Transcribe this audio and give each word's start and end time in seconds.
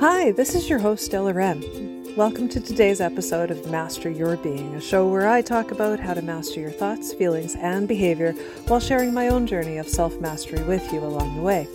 Hi, 0.00 0.30
this 0.30 0.54
is 0.54 0.70
your 0.70 0.78
host, 0.78 1.10
Della 1.10 1.32
Wren. 1.32 2.14
Welcome 2.14 2.48
to 2.50 2.60
today's 2.60 3.00
episode 3.00 3.50
of 3.50 3.68
Master 3.68 4.08
Your 4.08 4.36
Being, 4.36 4.76
a 4.76 4.80
show 4.80 5.08
where 5.08 5.28
I 5.28 5.42
talk 5.42 5.72
about 5.72 5.98
how 5.98 6.14
to 6.14 6.22
master 6.22 6.60
your 6.60 6.70
thoughts, 6.70 7.12
feelings, 7.12 7.56
and 7.56 7.88
behavior 7.88 8.30
while 8.68 8.78
sharing 8.78 9.12
my 9.12 9.26
own 9.26 9.44
journey 9.44 9.76
of 9.76 9.88
self 9.88 10.20
mastery 10.20 10.62
with 10.62 10.92
you 10.92 11.00
along 11.00 11.34
the 11.34 11.42
way. 11.42 11.66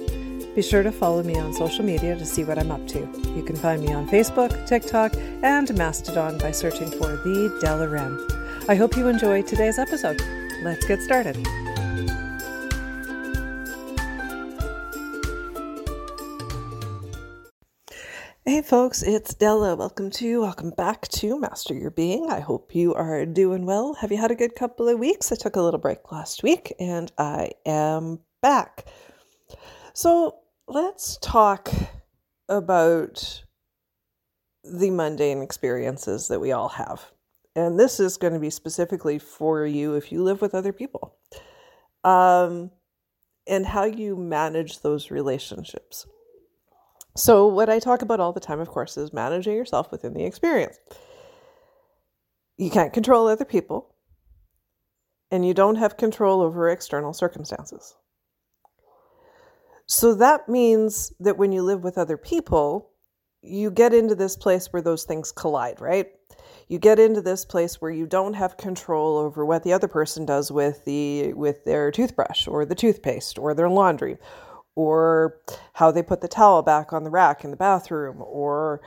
Be 0.56 0.62
sure 0.62 0.84
to 0.84 0.92
follow 0.94 1.22
me 1.22 1.38
on 1.38 1.54
social 1.54 1.84
media 1.84 2.16
to 2.16 2.26
see 2.26 2.46
what 2.46 2.58
I'm 2.58 2.72
up 2.72 2.88
to. 2.88 3.00
You 3.36 3.44
can 3.44 3.58
find 3.58 3.82
me 3.82 3.92
on 3.92 4.08
Facebook, 4.08 4.66
TikTok, 4.68 5.16
and 5.44 5.76
Mastodon 5.76 6.38
by 6.38 6.52
searching 6.52 6.92
for 6.92 7.18
The 7.18 7.60
Della 7.60 7.90
Wren. 7.90 8.18
I 8.70 8.76
hope 8.76 8.96
you 8.96 9.10
enjoy 9.10 9.42
today's 9.42 9.78
episode. 9.78 10.22
Let's 10.64 10.86
get 10.86 11.02
started. 11.02 11.46
Hey 18.46 18.62
folks, 18.62 19.02
it's 19.04 19.34
Della. 19.34 19.74
Welcome 19.78 20.10
to, 20.10 20.42
welcome 20.42 20.72
back 20.72 21.08
to 21.08 21.40
Master 21.40 21.74
Your 21.74 21.92
Being. 21.92 22.30
I 22.30 22.42
hope 22.42 22.76
you 22.76 22.94
are 22.94 23.26
doing 23.26 23.66
well. 23.66 23.94
Have 23.94 24.12
you 24.12 24.18
had 24.18 24.32
a 24.32 24.36
good 24.36 24.54
couple 24.54 24.90
of 24.90 25.00
weeks? 25.00 25.32
I 25.32 25.36
took 25.36 25.56
a 25.56 25.62
little 25.62 25.80
break 25.80 26.12
last 26.12 26.44
week 26.44 26.74
and 26.78 27.10
I 27.18 27.52
am 27.66 28.20
back. 28.42 28.86
So 29.94 30.40
let's 30.68 31.18
talk 31.22 31.70
about 32.50 33.46
the 34.66 34.92
mundane 34.92 35.42
experiences 35.42 36.28
that 36.28 36.42
we 36.42 36.52
all 36.52 36.68
have. 36.68 37.14
And 37.56 37.80
this 37.80 38.02
is 38.02 38.18
going 38.18 38.34
to 38.34 38.42
be 38.42 38.50
specifically 38.50 39.20
for 39.20 39.66
you 39.66 39.96
if 39.96 40.12
you 40.12 40.22
live 40.22 40.42
with 40.42 40.54
other 40.54 40.74
people. 40.74 41.16
Um, 42.04 42.72
and 43.48 43.66
how 43.66 43.86
you 43.86 44.18
manage 44.18 44.82
those 44.82 45.12
relationships. 45.12 46.08
So, 47.16 47.46
what 47.46 47.70
I 47.70 47.80
talk 47.80 48.02
about 48.02 48.20
all 48.20 48.34
the 48.34 48.40
time, 48.40 48.60
of 48.60 48.70
course, 48.70 48.98
is 48.98 49.14
managing 49.14 49.56
yourself 49.56 49.92
within 49.92 50.14
the 50.14 50.26
experience. 50.26 50.80
You 52.58 52.72
can't 52.72 52.94
control 52.94 53.28
other 53.28 53.46
people, 53.46 53.94
and 55.30 55.46
you 55.46 55.54
don't 55.54 55.76
have 55.76 55.98
control 55.98 56.42
over 56.42 56.70
external 56.70 57.14
circumstances. 57.14 57.96
So, 59.86 60.16
that 60.16 60.50
means 60.50 61.14
that 61.20 61.38
when 61.38 61.52
you 61.52 61.62
live 61.62 61.84
with 61.84 62.00
other 62.00 62.18
people, 62.18 62.90
you 63.44 63.70
get 63.70 63.94
into 63.94 64.16
this 64.16 64.36
place 64.36 64.74
where 64.74 64.82
those 64.82 65.04
things 65.04 65.32
collide, 65.32 65.82
right? 65.82 66.08
You 66.68 66.80
get 66.80 66.98
into 66.98 67.22
this 67.22 67.46
place 67.46 67.80
where 67.80 67.92
you 67.92 68.08
don't 68.08 68.34
have 68.34 68.58
control 68.58 69.18
over 69.18 69.46
what 69.46 69.64
the 69.64 69.74
other 69.74 69.88
person 69.88 70.26
does 70.26 70.52
with 70.52 70.84
the 70.86 71.34
with 71.34 71.64
their 71.66 71.92
toothbrush 71.92 72.48
or 72.48 72.66
the 72.66 72.74
toothpaste 72.74 73.38
or 73.38 73.54
their 73.54 73.70
laundry 73.70 74.18
or 74.76 75.40
how 75.74 75.92
they 75.92 76.04
put 76.04 76.22
the 76.22 76.28
towel 76.28 76.62
back 76.62 76.94
on 76.94 77.04
the 77.04 77.10
rack 77.10 77.44
in 77.44 77.52
the 77.52 77.58
bathroom 77.58 78.22
or 78.22 78.82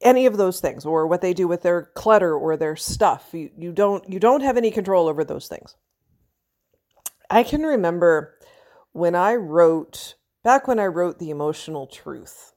any 0.00 0.26
of 0.26 0.36
those 0.36 0.60
things 0.60 0.84
or 0.84 1.06
what 1.06 1.20
they 1.20 1.32
do 1.32 1.46
with 1.46 1.62
their 1.62 1.82
clutter 1.94 2.34
or 2.34 2.56
their 2.56 2.74
stuff. 2.74 3.28
You, 3.32 3.50
you 3.56 3.72
don't 3.72 4.08
you 4.08 4.18
don't 4.18 4.42
have 4.42 4.56
any 4.56 4.70
control 4.70 5.08
over 5.08 5.24
those 5.24 5.46
things. 5.48 5.76
I 7.30 7.42
can 7.42 7.62
remember 7.62 8.36
when 8.92 9.14
i 9.14 9.34
wrote 9.34 10.16
back 10.44 10.68
when 10.68 10.78
i 10.78 10.86
wrote 10.86 11.18
the 11.18 11.30
emotional 11.30 11.86
truth 11.86 12.52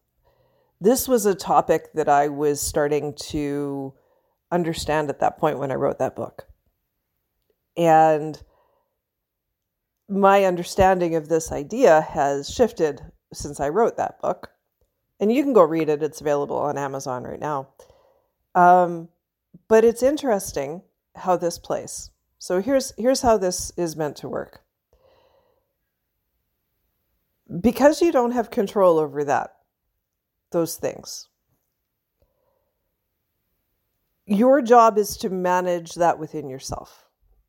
this 0.81 1.07
was 1.07 1.25
a 1.25 1.33
topic 1.33 1.93
that 1.93 2.09
i 2.09 2.27
was 2.27 2.61
starting 2.61 3.13
to 3.13 3.93
understand 4.51 5.09
at 5.09 5.19
that 5.19 5.37
point 5.37 5.59
when 5.59 5.71
i 5.71 5.75
wrote 5.75 5.99
that 5.99 6.15
book. 6.15 6.45
And 7.77 8.41
my 10.07 10.45
understanding 10.45 11.15
of 11.15 11.29
this 11.29 11.51
idea 11.51 12.01
has 12.01 12.49
shifted 12.49 13.01
since 13.33 13.59
I 13.59 13.69
wrote 13.69 13.97
that 13.97 14.21
book. 14.21 14.51
And 15.19 15.31
you 15.31 15.43
can 15.43 15.53
go 15.53 15.63
read 15.63 15.89
it, 15.89 16.03
it's 16.03 16.21
available 16.21 16.57
on 16.57 16.77
Amazon 16.77 17.23
right 17.23 17.39
now. 17.39 17.69
Um, 18.53 19.09
but 19.67 19.83
it's 19.83 20.03
interesting 20.03 20.81
how 21.15 21.37
this 21.37 21.57
plays. 21.57 22.11
So 22.37 22.61
here's 22.61 22.93
here's 22.97 23.21
how 23.21 23.37
this 23.37 23.71
is 23.77 23.95
meant 23.95 24.17
to 24.17 24.29
work. 24.29 24.61
Because 27.61 28.01
you 28.01 28.11
don't 28.11 28.31
have 28.31 28.49
control 28.49 28.99
over 28.99 29.23
that, 29.23 29.55
those 30.51 30.75
things. 30.75 31.29
Your 34.25 34.61
job 34.61 34.97
is 34.97 35.15
to 35.17 35.29
manage 35.29 35.93
that 35.95 36.19
within 36.19 36.49
yourself 36.49 37.04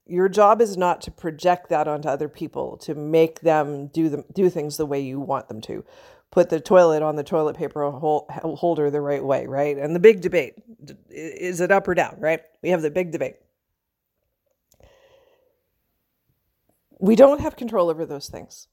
your 0.07 0.29
job 0.29 0.61
is 0.61 0.77
not 0.77 1.01
to 1.03 1.11
project 1.11 1.69
that 1.69 1.89
onto 1.89 2.09
other 2.09 2.29
people 2.29 2.77
to 2.79 2.95
make 2.95 3.41
them 3.41 3.89
do 3.89 4.09
them 4.09 4.25
do 4.33 4.49
things 4.49 4.77
the 4.77 4.87
way 4.87 5.01
you 5.01 5.21
want 5.21 5.49
them 5.49 5.61
to. 5.63 5.85
Put 6.31 6.51
the 6.51 6.61
toilet 6.61 7.03
on 7.03 7.17
the 7.17 7.25
toilet 7.25 7.57
paper 7.57 7.91
holder 7.91 8.91
the 8.91 9.01
right 9.01 9.25
way 9.25 9.47
right? 9.47 9.77
And 9.77 9.95
the 9.95 10.01
big 10.01 10.21
debate 10.21 10.55
is 11.11 11.61
it 11.61 11.71
up 11.71 11.89
or 11.89 11.95
down 11.95 12.17
right? 12.19 12.41
We 12.63 12.71
have 12.71 12.83
the 12.83 12.91
big 12.91 13.11
debate. 13.11 13.37
We 16.99 17.17
don't 17.17 17.41
have 17.41 17.57
control 17.57 17.91
over 17.91 18.07
those 18.07 18.29
things. 18.29 18.69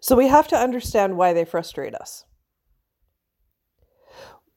So 0.00 0.16
we 0.16 0.28
have 0.28 0.48
to 0.48 0.56
understand 0.56 1.16
why 1.16 1.32
they 1.32 1.44
frustrate 1.44 1.94
us. 1.94 2.24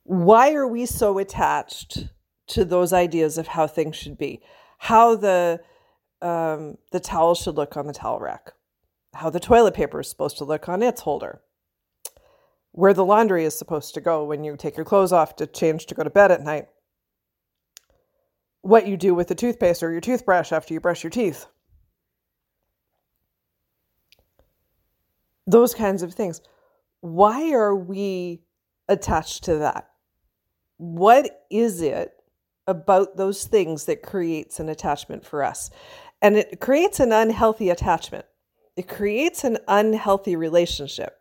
Why 0.03 0.53
are 0.53 0.67
we 0.67 0.85
so 0.85 1.17
attached 1.17 2.07
to 2.47 2.63
those 2.63 2.93
ideas 2.93 3.37
of 3.37 3.47
how 3.47 3.67
things 3.67 3.95
should 3.95 4.17
be 4.17 4.41
how 4.85 5.15
the 5.15 5.59
um, 6.21 6.77
the 6.91 6.99
towel 6.99 7.33
should 7.33 7.55
look 7.55 7.75
on 7.75 7.87
the 7.87 7.93
towel 7.93 8.19
rack, 8.19 8.53
how 9.15 9.31
the 9.31 9.39
toilet 9.39 9.73
paper 9.73 9.99
is 9.99 10.07
supposed 10.07 10.37
to 10.37 10.45
look 10.45 10.69
on 10.69 10.83
its 10.83 11.01
holder, 11.01 11.41
where 12.71 12.93
the 12.93 13.03
laundry 13.03 13.45
is 13.45 13.57
supposed 13.57 13.95
to 13.95 14.01
go 14.01 14.23
when 14.23 14.43
you 14.43 14.55
take 14.55 14.77
your 14.77 14.85
clothes 14.85 15.11
off 15.11 15.35
to 15.37 15.47
change 15.47 15.87
to 15.87 15.95
go 15.95 16.03
to 16.03 16.09
bed 16.11 16.31
at 16.31 16.43
night, 16.43 16.67
what 18.61 18.85
you 18.85 18.95
do 18.95 19.15
with 19.15 19.27
the 19.27 19.33
toothpaste 19.33 19.81
or 19.81 19.91
your 19.91 20.01
toothbrush 20.01 20.51
after 20.51 20.75
you 20.75 20.79
brush 20.79 21.03
your 21.03 21.09
teeth. 21.09 21.47
Those 25.47 25.73
kinds 25.73 26.03
of 26.03 26.13
things. 26.13 26.41
Why 27.01 27.53
are 27.53 27.75
we 27.75 28.43
attached 28.87 29.45
to 29.45 29.57
that? 29.57 29.89
What 30.77 31.45
is 31.49 31.81
it 31.81 32.14
about 32.67 33.17
those 33.17 33.45
things 33.45 33.85
that 33.85 34.01
creates 34.01 34.59
an 34.59 34.69
attachment 34.69 35.25
for 35.25 35.43
us. 35.43 35.69
And 36.21 36.37
it 36.37 36.59
creates 36.59 36.99
an 36.99 37.11
unhealthy 37.11 37.69
attachment. 37.69 38.25
It 38.75 38.87
creates 38.87 39.43
an 39.43 39.57
unhealthy 39.67 40.35
relationship 40.35 41.17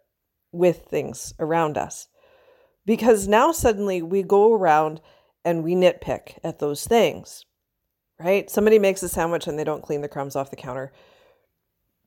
with 0.53 0.87
things 0.87 1.35
around 1.39 1.77
us. 1.77 2.09
Because 2.87 3.29
now 3.29 3.53
suddenly 3.53 4.03
we 4.03 4.23
go 4.23 4.53
around 4.53 5.01
and 5.45 5.63
we 5.63 5.75
nitpick 5.75 6.39
at 6.43 6.59
those 6.59 6.87
things, 6.87 7.45
right? 8.19 8.51
Somebody 8.51 8.79
makes 8.79 9.03
a 9.03 9.09
sandwich 9.09 9.47
and 9.47 9.59
they 9.59 9.65
don't 9.65 9.83
clean 9.83 10.01
the 10.01 10.09
crumbs 10.09 10.37
off 10.37 10.51
the 10.51 10.57
counter, 10.57 10.93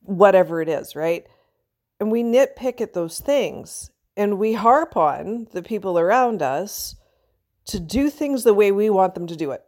whatever 0.02 0.60
it 0.60 0.68
is, 0.68 0.96
right? 0.96 1.26
And 2.00 2.10
we 2.10 2.22
nitpick 2.22 2.80
at 2.80 2.94
those 2.94 3.20
things 3.20 3.90
and 4.16 4.38
we 4.38 4.54
harp 4.54 4.96
on 4.96 5.46
the 5.52 5.62
people 5.62 5.98
around 5.98 6.42
us 6.42 6.96
to 7.68 7.78
do 7.78 8.10
things 8.10 8.44
the 8.44 8.54
way 8.54 8.72
we 8.72 8.90
want 8.90 9.14
them 9.14 9.26
to 9.26 9.36
do 9.36 9.52
it. 9.52 9.62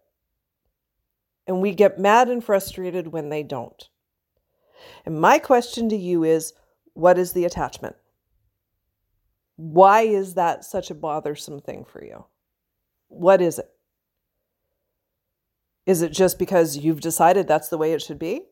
And 1.47 1.61
we 1.61 1.75
get 1.75 1.99
mad 1.99 2.29
and 2.29 2.43
frustrated 2.43 3.09
when 3.09 3.29
they 3.29 3.43
don't. 3.43 3.89
And 5.05 5.21
my 5.21 5.39
question 5.39 5.89
to 5.91 5.97
you 5.97 6.25
is 6.25 6.53
what 6.95 7.19
is 7.19 7.33
the 7.33 7.45
attachment? 7.45 7.97
Why 9.57 10.03
is 10.03 10.35
that 10.35 10.65
such 10.65 10.91
a 10.91 10.95
bothersome 10.95 11.61
thing 11.61 11.85
for 11.85 12.03
you? 12.03 12.25
What 13.09 13.43
is 13.43 13.59
it? 13.59 13.71
Is 15.85 16.03
it 16.03 16.13
just 16.13 16.39
because 16.39 16.79
you've 16.79 17.01
decided 17.01 17.47
that's 17.47 17.69
the 17.69 17.79
way 17.79 17.93
it 17.93 18.01
should 18.01 18.19
be? 18.19 18.43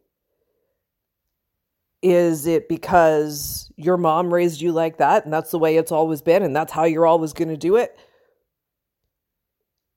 Is 2.02 2.46
it 2.46 2.68
because 2.68 3.72
your 3.76 3.96
mom 3.96 4.32
raised 4.32 4.60
you 4.60 4.72
like 4.72 4.98
that 4.98 5.24
and 5.24 5.32
that's 5.32 5.50
the 5.50 5.58
way 5.58 5.76
it's 5.76 5.92
always 5.92 6.20
been 6.20 6.42
and 6.42 6.54
that's 6.54 6.72
how 6.72 6.84
you're 6.84 7.06
always 7.06 7.32
going 7.32 7.48
to 7.48 7.56
do 7.56 7.76
it? 7.76 7.98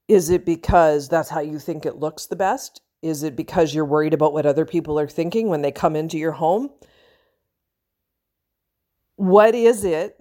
Is 0.08 0.30
it 0.30 0.46
because 0.46 1.08
that's 1.08 1.30
how 1.30 1.40
you 1.40 1.60
think 1.60 1.86
it 1.86 1.98
looks 1.98 2.26
the 2.26 2.36
best? 2.36 2.82
Is 3.02 3.24
it 3.24 3.36
because 3.36 3.74
you're 3.74 3.86
worried 3.86 4.14
about 4.14 4.34
what 4.34 4.46
other 4.46 4.66
people 4.66 5.00
are 5.00 5.08
thinking 5.08 5.48
when 5.48 5.62
they 5.62 5.72
come 5.72 5.96
into 5.96 6.18
your 6.18 6.34
home? 6.34 6.70
What 9.16 9.56
is 9.56 9.84
it 9.84 10.18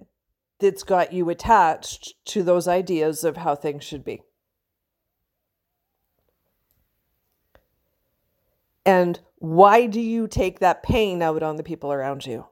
that's 0.59 0.83
got 0.83 1.13
you 1.13 1.29
attached 1.29 2.13
to 2.25 2.43
those 2.43 2.67
ideas 2.67 3.23
of 3.23 3.37
how 3.37 3.55
things 3.55 3.83
should 3.83 4.03
be? 4.03 4.21
And 8.85 9.19
why 9.37 9.85
do 9.85 9.99
you 9.99 10.27
take 10.27 10.59
that 10.59 10.83
pain 10.83 11.21
out 11.21 11.43
on 11.43 11.55
the 11.55 11.63
people 11.63 11.91
around 11.91 12.25
you? 12.25 12.45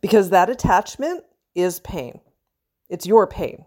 Because 0.00 0.30
that 0.30 0.50
attachment 0.50 1.24
is 1.54 1.80
pain. 1.80 2.20
It's 2.88 3.06
your 3.06 3.26
pain. 3.26 3.64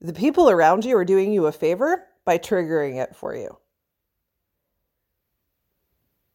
The 0.00 0.12
people 0.12 0.48
around 0.48 0.84
you 0.84 0.96
are 0.96 1.04
doing 1.04 1.32
you 1.32 1.46
a 1.46 1.52
favor 1.52 2.06
by 2.24 2.38
triggering 2.38 3.02
it 3.02 3.16
for 3.16 3.34
you. 3.34 3.58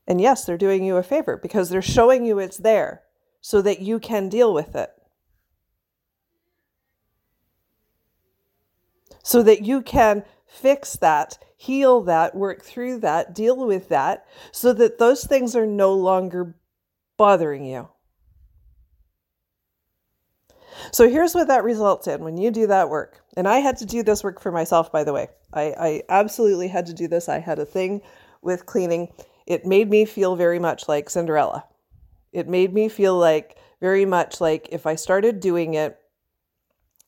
And 0.05 0.19
yes, 0.19 0.43
they're 0.43 0.57
doing 0.57 0.83
you 0.83 0.97
a 0.97 1.03
favor 1.03 1.37
because 1.37 1.69
they're 1.69 1.81
showing 1.81 2.25
you 2.25 2.39
it's 2.39 2.57
there 2.57 3.03
so 3.39 3.61
that 3.61 3.79
you 3.79 3.99
can 3.99 4.27
deal 4.27 4.53
with 4.53 4.75
it. 4.75 4.89
So 9.23 9.41
that 9.43 9.63
you 9.63 9.81
can 9.81 10.25
fix 10.45 10.97
that, 10.97 11.37
heal 11.55 12.01
that, 12.01 12.35
work 12.35 12.63
through 12.63 12.99
that, 12.99 13.33
deal 13.33 13.65
with 13.65 13.87
that, 13.87 14.25
so 14.51 14.73
that 14.73 14.99
those 14.99 15.23
things 15.23 15.55
are 15.55 15.65
no 15.65 15.93
longer 15.93 16.55
bothering 17.15 17.65
you. 17.65 17.87
So 20.91 21.09
here's 21.09 21.33
what 21.33 21.47
that 21.47 21.63
results 21.63 22.07
in 22.07 22.23
when 22.23 22.35
you 22.35 22.51
do 22.51 22.67
that 22.67 22.89
work 22.89 23.22
and 23.35 23.47
I 23.47 23.59
had 23.59 23.77
to 23.77 23.85
do 23.85 24.03
this 24.03 24.23
work 24.23 24.39
for 24.39 24.51
myself, 24.51 24.91
by 24.91 25.03
the 25.03 25.13
way. 25.13 25.27
I, 25.53 25.63
I 25.79 26.03
absolutely 26.09 26.67
had 26.67 26.85
to 26.87 26.93
do 26.93 27.07
this. 27.07 27.27
I 27.27 27.39
had 27.39 27.59
a 27.59 27.65
thing 27.65 28.01
with 28.41 28.65
cleaning. 28.65 29.11
It 29.47 29.65
made 29.65 29.89
me 29.89 30.05
feel 30.05 30.35
very 30.35 30.59
much 30.59 30.87
like 30.87 31.09
Cinderella. 31.09 31.65
It 32.31 32.47
made 32.47 32.73
me 32.73 32.89
feel 32.89 33.17
like 33.17 33.57
very 33.79 34.05
much 34.05 34.39
like 34.39 34.69
if 34.71 34.85
I 34.85 34.95
started 34.95 35.39
doing 35.39 35.73
it, 35.73 35.99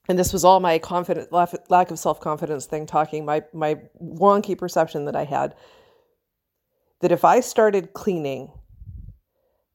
and 0.08 0.20
this 0.20 0.34
was 0.34 0.44
all 0.44 0.60
my 0.60 0.78
confident 0.78 1.32
lack 1.32 1.92
of 1.92 1.98
self-confidence 1.98 2.66
thing 2.68 2.86
talking 2.86 3.26
my 3.26 3.44
my 3.54 3.80
wonky 4.00 4.58
perception 4.58 5.06
that 5.06 5.16
I 5.16 5.24
had 5.24 5.56
that 7.02 7.12
if 7.12 7.26
I 7.26 7.40
started 7.40 7.94
cleaning 7.94 8.52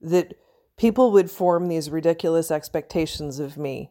that 0.00 0.35
people 0.76 1.11
would 1.12 1.31
form 1.31 1.69
these 1.69 1.91
ridiculous 1.91 2.50
expectations 2.50 3.38
of 3.38 3.56
me 3.56 3.91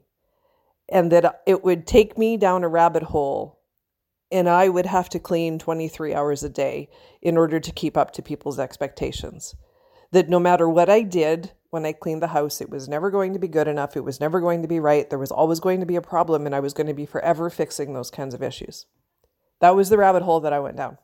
and 0.92 1.12
that 1.12 1.42
it 1.46 1.64
would 1.64 1.86
take 1.86 2.18
me 2.18 2.38
down 2.38 2.64
a 2.64 2.68
rabbit 2.68 3.04
hole 3.04 3.60
and 4.32 4.48
I 4.48 4.70
would 4.70 4.86
have 4.86 5.10
to 5.10 5.20
clean 5.20 5.58
23 5.58 6.14
hours 6.14 6.44
a 6.44 6.50
day 6.50 6.90
in 7.22 7.38
order 7.38 7.60
to 7.60 7.72
keep 7.72 7.98
up 7.98 8.12
to 8.12 8.22
people's 8.22 8.60
expectations. 8.60 9.56
That 10.12 10.30
no 10.30 10.40
matter 10.40 10.70
what 10.70 10.90
I 10.90 11.02
did 11.02 11.52
when 11.70 11.86
I 11.86 11.94
cleaned 11.94 12.22
the 12.22 12.28
house, 12.28 12.62
it 12.62 12.70
was 12.70 12.88
never 12.88 13.12
going 13.12 13.34
to 13.34 13.40
be 13.40 13.48
good 13.48 13.68
enough. 13.68 13.96
It 13.96 14.04
was 14.04 14.20
never 14.20 14.40
going 14.40 14.62
to 14.62 14.68
be 14.68 14.80
right. 14.80 15.10
There 15.10 15.20
was 15.20 15.32
always 15.32 15.60
going 15.60 15.80
to 15.80 15.86
be 15.86 15.96
a 15.96 16.02
problem, 16.02 16.46
and 16.46 16.56
I 16.56 16.60
was 16.60 16.74
going 16.74 16.88
to 16.88 16.94
be 16.94 17.06
forever 17.06 17.50
fixing 17.50 17.94
those 17.94 18.10
kinds 18.10 18.34
of 18.34 18.42
issues. 18.42 18.86
That 19.62 19.76
was 19.76 19.90
the 19.90 19.98
rabbit 19.98 20.24
hole 20.24 20.40
that 20.42 20.54
I 20.54 20.60
went 20.60 20.78
down 20.78 20.98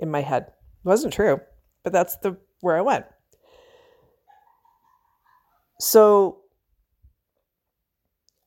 in 0.00 0.10
my 0.10 0.22
head. 0.22 0.42
It 0.84 0.88
wasn't 0.88 1.12
true, 1.12 1.40
but 1.84 1.92
that's 1.92 2.16
the 2.16 2.36
where 2.60 2.76
I 2.76 2.80
went. 2.80 3.06
So 5.78 6.38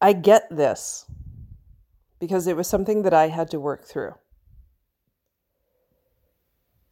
I 0.01 0.13
get 0.13 0.47
this 0.49 1.05
because 2.19 2.47
it 2.47 2.55
was 2.55 2.67
something 2.67 3.03
that 3.03 3.13
I 3.13 3.27
had 3.27 3.49
to 3.51 3.59
work 3.59 3.85
through. 3.85 4.15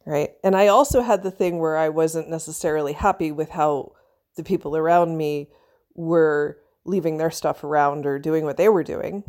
Right. 0.04 0.30
And 0.42 0.56
I 0.56 0.68
also 0.68 1.02
had 1.02 1.22
the 1.22 1.30
thing 1.30 1.58
where 1.58 1.76
I 1.76 1.90
wasn't 1.90 2.30
necessarily 2.30 2.94
happy 2.94 3.30
with 3.30 3.50
how 3.50 3.92
the 4.36 4.42
people 4.42 4.74
around 4.74 5.18
me 5.18 5.50
were 5.94 6.58
leaving 6.84 7.18
their 7.18 7.30
stuff 7.30 7.62
around 7.62 8.06
or 8.06 8.18
doing 8.18 8.44
what 8.44 8.56
they 8.56 8.70
were 8.70 8.84
doing. 8.84 9.24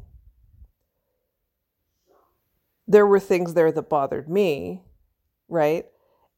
There 2.88 3.06
were 3.06 3.20
things 3.20 3.54
there 3.54 3.72
that 3.72 3.90
bothered 3.90 4.30
me, 4.30 4.84
right? 5.50 5.86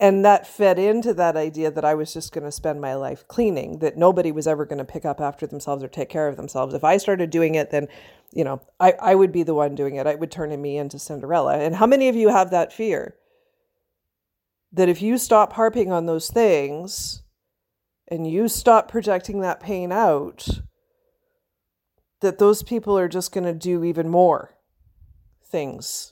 And 0.01 0.25
that 0.25 0.47
fed 0.47 0.79
into 0.79 1.13
that 1.13 1.37
idea 1.37 1.69
that 1.69 1.85
I 1.85 1.93
was 1.93 2.11
just 2.11 2.33
going 2.33 2.43
to 2.43 2.51
spend 2.51 2.81
my 2.81 2.95
life 2.95 3.27
cleaning, 3.27 3.77
that 3.79 3.97
nobody 3.97 4.31
was 4.31 4.47
ever 4.47 4.65
going 4.65 4.79
to 4.79 4.83
pick 4.83 5.05
up 5.05 5.21
after 5.21 5.45
themselves 5.45 5.83
or 5.83 5.87
take 5.87 6.09
care 6.09 6.27
of 6.27 6.37
themselves. 6.37 6.73
If 6.73 6.83
I 6.83 6.97
started 6.97 7.29
doing 7.29 7.53
it, 7.53 7.69
then, 7.69 7.87
you 8.33 8.43
know, 8.43 8.63
I, 8.79 8.93
I 8.99 9.13
would 9.13 9.31
be 9.31 9.43
the 9.43 9.53
one 9.53 9.75
doing 9.75 9.97
it. 9.97 10.07
I 10.07 10.15
would 10.15 10.31
turn 10.31 10.59
me 10.59 10.75
into 10.75 10.97
Cinderella. 10.97 11.59
And 11.59 11.75
how 11.75 11.85
many 11.85 12.09
of 12.09 12.15
you 12.15 12.29
have 12.29 12.49
that 12.49 12.73
fear? 12.73 13.15
That 14.71 14.89
if 14.89 15.03
you 15.03 15.19
stop 15.19 15.53
harping 15.53 15.91
on 15.91 16.07
those 16.07 16.31
things 16.31 17.21
and 18.07 18.25
you 18.25 18.47
stop 18.47 18.89
projecting 18.89 19.41
that 19.41 19.59
pain 19.59 19.91
out, 19.91 20.47
that 22.21 22.39
those 22.39 22.63
people 22.63 22.97
are 22.97 23.07
just 23.07 23.31
going 23.31 23.43
to 23.43 23.53
do 23.53 23.83
even 23.83 24.09
more 24.09 24.55
things 25.45 26.11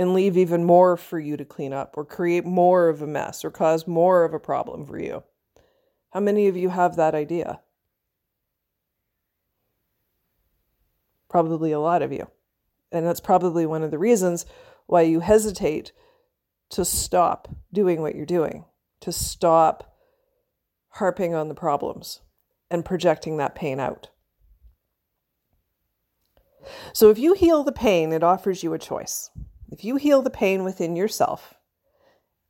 and 0.00 0.14
leave 0.14 0.38
even 0.38 0.64
more 0.64 0.96
for 0.96 1.20
you 1.20 1.36
to 1.36 1.44
clean 1.44 1.74
up 1.74 1.92
or 1.94 2.06
create 2.06 2.46
more 2.46 2.88
of 2.88 3.02
a 3.02 3.06
mess 3.06 3.44
or 3.44 3.50
cause 3.50 3.86
more 3.86 4.24
of 4.24 4.32
a 4.32 4.40
problem 4.40 4.86
for 4.86 4.98
you. 4.98 5.22
How 6.14 6.20
many 6.20 6.48
of 6.48 6.56
you 6.56 6.70
have 6.70 6.96
that 6.96 7.14
idea? 7.14 7.60
Probably 11.28 11.70
a 11.70 11.78
lot 11.78 12.00
of 12.00 12.12
you. 12.12 12.30
And 12.90 13.04
that's 13.04 13.20
probably 13.20 13.66
one 13.66 13.82
of 13.82 13.90
the 13.90 13.98
reasons 13.98 14.46
why 14.86 15.02
you 15.02 15.20
hesitate 15.20 15.92
to 16.70 16.82
stop 16.82 17.54
doing 17.70 18.00
what 18.00 18.14
you're 18.14 18.24
doing, 18.24 18.64
to 19.00 19.12
stop 19.12 19.98
harping 20.92 21.34
on 21.34 21.48
the 21.48 21.54
problems 21.54 22.22
and 22.70 22.86
projecting 22.86 23.36
that 23.36 23.54
pain 23.54 23.78
out. 23.78 24.08
So 26.94 27.10
if 27.10 27.18
you 27.18 27.34
heal 27.34 27.62
the 27.62 27.70
pain, 27.70 28.14
it 28.14 28.22
offers 28.22 28.62
you 28.62 28.72
a 28.72 28.78
choice. 28.78 29.28
If 29.70 29.84
you 29.84 29.96
heal 29.96 30.22
the 30.22 30.30
pain 30.30 30.64
within 30.64 30.96
yourself, 30.96 31.54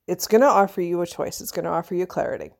it's 0.07 0.27
going 0.27 0.41
to 0.41 0.47
offer 0.47 0.81
you 0.81 1.01
a 1.03 1.07
choice. 1.07 1.41
It's 1.41 1.53
going 1.53 1.67
to 1.67 1.71
offer 1.71 1.95
you 1.95 2.07
clarity. 2.07 2.53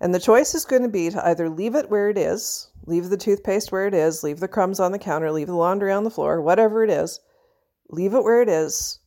And 0.00 0.14
the 0.14 0.20
choice 0.20 0.54
is 0.54 0.64
going 0.64 0.82
to 0.82 0.88
be 0.88 1.08
to 1.10 1.26
either 1.26 1.48
leave 1.48 1.74
it 1.74 1.88
where 1.88 2.10
it 2.10 2.18
is, 2.18 2.68
leave 2.84 3.08
the 3.08 3.16
toothpaste 3.16 3.70
where 3.70 3.86
it 3.86 3.94
is, 3.94 4.22
leave 4.22 4.40
the 4.40 4.48
crumbs 4.48 4.80
on 4.80 4.92
the 4.92 4.98
counter, 4.98 5.30
leave 5.30 5.46
the 5.46 5.54
laundry 5.54 5.92
on 5.92 6.04
the 6.04 6.10
floor, 6.10 6.42
whatever 6.42 6.82
it 6.82 6.90
is, 6.90 7.20
leave 7.88 8.12
it 8.12 8.24
where 8.24 8.42
it 8.42 8.48
is, 8.48 8.98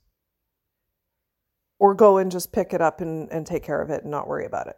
or 1.77 1.93
go 1.93 2.17
and 2.17 2.31
just 2.31 2.53
pick 2.53 2.73
it 2.73 2.81
up 2.81 3.01
and, 3.01 3.29
and 3.31 3.45
take 3.45 3.63
care 3.63 3.81
of 3.81 3.89
it 3.89 4.03
and 4.03 4.11
not 4.11 4.27
worry 4.27 4.45
about 4.45 4.67
it. 4.67 4.77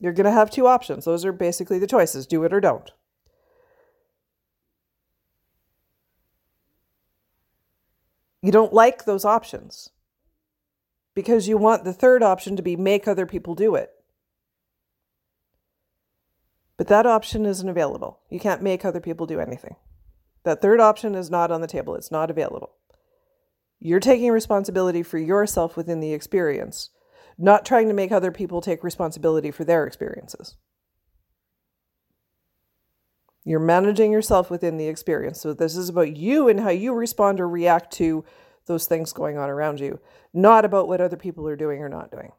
You're 0.00 0.12
going 0.12 0.24
to 0.24 0.32
have 0.32 0.50
two 0.50 0.66
options. 0.66 1.04
Those 1.04 1.24
are 1.24 1.32
basically 1.32 1.78
the 1.78 1.86
choices 1.86 2.26
do 2.26 2.42
it 2.44 2.52
or 2.52 2.60
don't. 2.60 2.90
You 8.42 8.52
don't 8.52 8.72
like 8.72 9.04
those 9.04 9.24
options 9.24 9.90
because 11.14 11.48
you 11.48 11.56
want 11.56 11.84
the 11.84 11.92
third 11.92 12.22
option 12.22 12.56
to 12.56 12.62
be 12.62 12.76
make 12.76 13.06
other 13.06 13.26
people 13.26 13.54
do 13.54 13.74
it. 13.74 13.90
But 16.76 16.88
that 16.88 17.04
option 17.04 17.44
isn't 17.44 17.68
available. 17.68 18.20
You 18.30 18.40
can't 18.40 18.62
make 18.62 18.84
other 18.84 19.00
people 19.00 19.26
do 19.26 19.38
anything. 19.40 19.76
That 20.44 20.62
third 20.62 20.80
option 20.80 21.14
is 21.14 21.30
not 21.30 21.50
on 21.50 21.60
the 21.60 21.66
table, 21.66 21.94
it's 21.94 22.10
not 22.10 22.30
available. 22.30 22.72
You're 23.78 24.00
taking 24.00 24.30
responsibility 24.30 25.02
for 25.02 25.18
yourself 25.18 25.76
within 25.76 26.00
the 26.00 26.14
experience, 26.14 26.90
not 27.36 27.66
trying 27.66 27.88
to 27.88 27.94
make 27.94 28.12
other 28.12 28.30
people 28.30 28.60
take 28.60 28.82
responsibility 28.82 29.50
for 29.50 29.64
their 29.64 29.86
experiences. 29.86 30.56
You're 33.44 33.60
managing 33.60 34.12
yourself 34.12 34.50
within 34.50 34.76
the 34.76 34.88
experience. 34.88 35.40
So 35.40 35.54
this 35.54 35.76
is 35.76 35.88
about 35.88 36.16
you 36.16 36.48
and 36.48 36.60
how 36.60 36.70
you 36.70 36.92
respond 36.92 37.40
or 37.40 37.48
react 37.48 37.92
to 37.94 38.24
those 38.66 38.86
things 38.86 39.12
going 39.12 39.38
on 39.38 39.48
around 39.48 39.80
you, 39.80 39.98
not 40.32 40.64
about 40.64 40.88
what 40.88 41.00
other 41.00 41.16
people 41.16 41.48
are 41.48 41.56
doing 41.56 41.80
or 41.80 41.88
not 41.88 42.10
doing. 42.10 42.32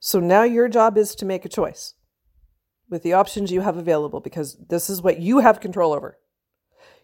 So 0.00 0.20
now 0.20 0.42
your 0.42 0.68
job 0.68 0.96
is 0.96 1.14
to 1.16 1.26
make 1.26 1.44
a 1.44 1.50
choice 1.50 1.94
with 2.88 3.02
the 3.02 3.12
options 3.12 3.52
you 3.52 3.60
have 3.60 3.76
available 3.76 4.20
because 4.20 4.56
this 4.68 4.88
is 4.88 5.02
what 5.02 5.20
you 5.20 5.40
have 5.40 5.60
control 5.60 5.92
over. 5.92 6.18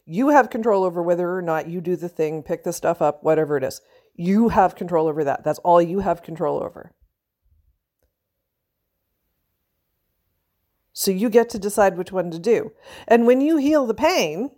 You 0.06 0.30
have 0.30 0.50
control 0.50 0.84
over 0.84 1.02
whether 1.02 1.37
or 1.37 1.42
not 1.42 1.68
you 1.68 1.80
do 1.80 1.96
the 1.96 2.08
thing, 2.08 2.42
pick 2.42 2.64
the 2.64 2.72
stuff 2.72 3.02
up, 3.02 3.22
whatever 3.22 3.56
it 3.56 3.64
is. 3.64 3.80
You 4.14 4.49
have 4.50 4.76
control 4.76 5.09
over 5.09 5.25
that. 5.25 5.44
That's 5.44 5.59
all 5.61 5.83
you 5.83 6.00
have 6.00 6.23
control 6.23 6.62
over. 6.62 6.92
So 10.92 11.11
you 11.11 11.28
get 11.28 11.49
to 11.50 11.59
decide 11.59 11.97
which 11.97 12.12
one 12.12 12.30
to 12.30 12.38
do. 12.38 12.73
And 13.09 13.26
when 13.26 13.40
you 13.40 13.56
heal 13.56 13.85
the 13.85 13.94
pain, 13.94 14.52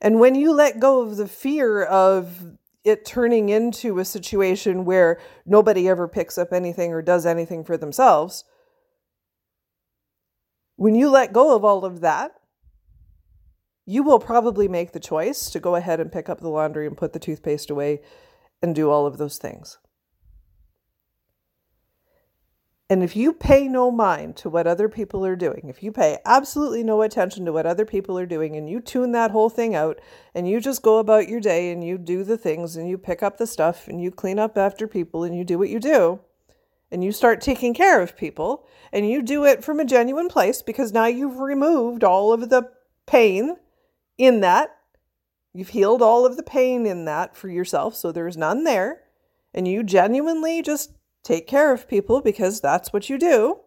and 0.00 0.18
when 0.18 0.34
you 0.34 0.52
let 0.52 0.80
go 0.80 1.00
of 1.00 1.16
the 1.16 1.28
fear 1.28 1.84
of 1.84 2.56
it 2.82 3.06
turning 3.06 3.48
into 3.48 3.98
a 3.98 4.04
situation 4.04 4.84
where 4.84 5.20
nobody 5.46 5.88
ever 5.88 6.08
picks 6.08 6.36
up 6.36 6.52
anything 6.52 6.92
or 6.92 7.00
does 7.00 7.24
anything 7.24 7.64
for 7.64 7.76
themselves, 7.76 8.44
when 10.76 10.96
you 10.96 11.08
let 11.08 11.32
go 11.32 11.54
of 11.54 11.64
all 11.64 11.84
of 11.84 12.00
that, 12.00 12.32
you 13.86 14.02
will 14.02 14.18
probably 14.18 14.68
make 14.68 14.92
the 14.92 15.00
choice 15.00 15.50
to 15.50 15.60
go 15.60 15.74
ahead 15.74 16.00
and 16.00 16.12
pick 16.12 16.28
up 16.28 16.40
the 16.40 16.48
laundry 16.48 16.86
and 16.86 16.96
put 16.96 17.12
the 17.12 17.18
toothpaste 17.18 17.70
away 17.70 18.00
and 18.62 18.74
do 18.74 18.90
all 18.90 19.06
of 19.06 19.18
those 19.18 19.38
things. 19.38 19.78
And 22.90 23.02
if 23.02 23.16
you 23.16 23.32
pay 23.32 23.66
no 23.66 23.90
mind 23.90 24.36
to 24.36 24.50
what 24.50 24.66
other 24.66 24.90
people 24.90 25.24
are 25.24 25.36
doing, 25.36 25.66
if 25.68 25.82
you 25.82 25.90
pay 25.90 26.18
absolutely 26.26 26.84
no 26.84 27.00
attention 27.00 27.46
to 27.46 27.52
what 27.52 27.64
other 27.64 27.86
people 27.86 28.18
are 28.18 28.26
doing 28.26 28.56
and 28.56 28.68
you 28.68 28.78
tune 28.78 29.12
that 29.12 29.30
whole 29.30 29.48
thing 29.48 29.74
out 29.74 30.00
and 30.34 30.46
you 30.46 30.60
just 30.60 30.82
go 30.82 30.98
about 30.98 31.28
your 31.28 31.40
day 31.40 31.72
and 31.72 31.82
you 31.82 31.96
do 31.96 32.24
the 32.24 32.36
things 32.36 32.76
and 32.76 32.88
you 32.88 32.98
pick 32.98 33.22
up 33.22 33.38
the 33.38 33.46
stuff 33.46 33.88
and 33.88 34.02
you 34.02 34.10
clean 34.10 34.38
up 34.38 34.58
after 34.58 34.86
people 34.86 35.24
and 35.24 35.34
you 35.34 35.44
do 35.44 35.58
what 35.58 35.70
you 35.70 35.80
do 35.80 36.20
and 36.90 37.02
you 37.02 37.10
start 37.10 37.40
taking 37.40 37.72
care 37.72 38.02
of 38.02 38.16
people 38.16 38.66
and 38.92 39.08
you 39.08 39.22
do 39.22 39.44
it 39.44 39.64
from 39.64 39.80
a 39.80 39.84
genuine 39.84 40.28
place 40.28 40.60
because 40.60 40.92
now 40.92 41.06
you've 41.06 41.38
removed 41.38 42.04
all 42.04 42.34
of 42.34 42.50
the 42.50 42.70
pain 43.06 43.56
in 44.18 44.40
that. 44.40 44.76
You've 45.52 45.68
healed 45.68 46.02
all 46.02 46.26
of 46.26 46.36
the 46.36 46.42
pain 46.42 46.86
in 46.86 47.04
that 47.04 47.36
for 47.36 47.48
yourself, 47.48 47.94
so 47.94 48.10
there's 48.10 48.36
none 48.36 48.64
there. 48.64 49.02
And 49.52 49.68
you 49.68 49.82
genuinely 49.84 50.62
just 50.62 50.92
take 51.22 51.46
care 51.46 51.72
of 51.72 51.88
people 51.88 52.20
because 52.20 52.60
that's 52.60 52.92
what 52.92 53.08
you 53.08 53.18
do. 53.18 53.60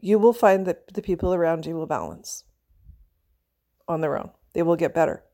you 0.00 0.18
will 0.18 0.32
find 0.32 0.66
that 0.66 0.94
the 0.94 1.02
people 1.02 1.34
around 1.34 1.66
you 1.66 1.74
will 1.74 1.86
balance 1.86 2.44
on 3.86 4.00
their 4.00 4.16
own. 4.16 4.30
They 4.52 4.62
will 4.62 4.76
get 4.76 4.94
better. 4.94 5.24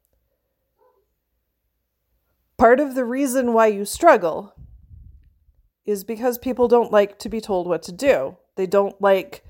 Part 2.57 2.81
of 2.81 2.95
the 2.95 3.05
reason 3.05 3.53
why 3.53 3.67
you 3.67 3.85
struggle 3.85 4.55
is 5.85 6.05
because 6.05 6.39
people 6.39 6.69
don't 6.69 6.93
like 6.93 7.19
to 7.19 7.29
be 7.29 7.41
told 7.41 7.67
what 7.67 7.83
to 7.83 7.93
do. 7.93 8.37
They 8.57 8.67
don't 8.67 9.01
like 9.03 9.45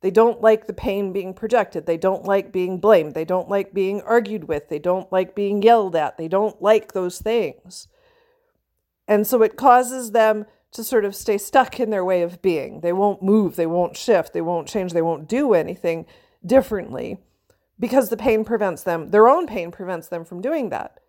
they 0.00 0.10
don't 0.10 0.40
like 0.40 0.66
the 0.66 0.72
pain 0.72 1.12
being 1.12 1.34
projected. 1.34 1.86
They 1.86 1.96
don't 1.96 2.24
like 2.24 2.52
being 2.52 2.78
blamed. 2.78 3.14
They 3.14 3.24
don't 3.24 3.48
like 3.48 3.74
being 3.74 4.00
argued 4.02 4.44
with. 4.44 4.68
They 4.68 4.78
don't 4.78 5.10
like 5.10 5.34
being 5.34 5.62
yelled 5.62 5.96
at. 5.96 6.16
They 6.16 6.28
don't 6.28 6.60
like 6.62 6.92
those 6.92 7.18
things. 7.18 7.88
And 9.08 9.26
so 9.26 9.42
it 9.42 9.56
causes 9.56 10.12
them 10.12 10.46
to 10.72 10.84
sort 10.84 11.04
of 11.04 11.16
stay 11.16 11.38
stuck 11.38 11.80
in 11.80 11.90
their 11.90 12.04
way 12.04 12.22
of 12.22 12.42
being. 12.42 12.80
They 12.80 12.92
won't 12.92 13.22
move, 13.22 13.56
they 13.56 13.66
won't 13.66 13.96
shift, 13.96 14.32
they 14.32 14.42
won't 14.42 14.68
change, 14.68 14.92
they 14.92 15.02
won't 15.02 15.28
do 15.28 15.54
anything 15.54 16.06
differently 16.44 17.18
because 17.80 18.10
the 18.10 18.16
pain 18.16 18.44
prevents 18.44 18.82
them, 18.82 19.08
their 19.08 19.28
own 19.28 19.46
pain 19.46 19.70
prevents 19.70 20.08
them 20.08 20.24
from 20.24 20.40
doing 20.40 20.68
that. 20.68 21.00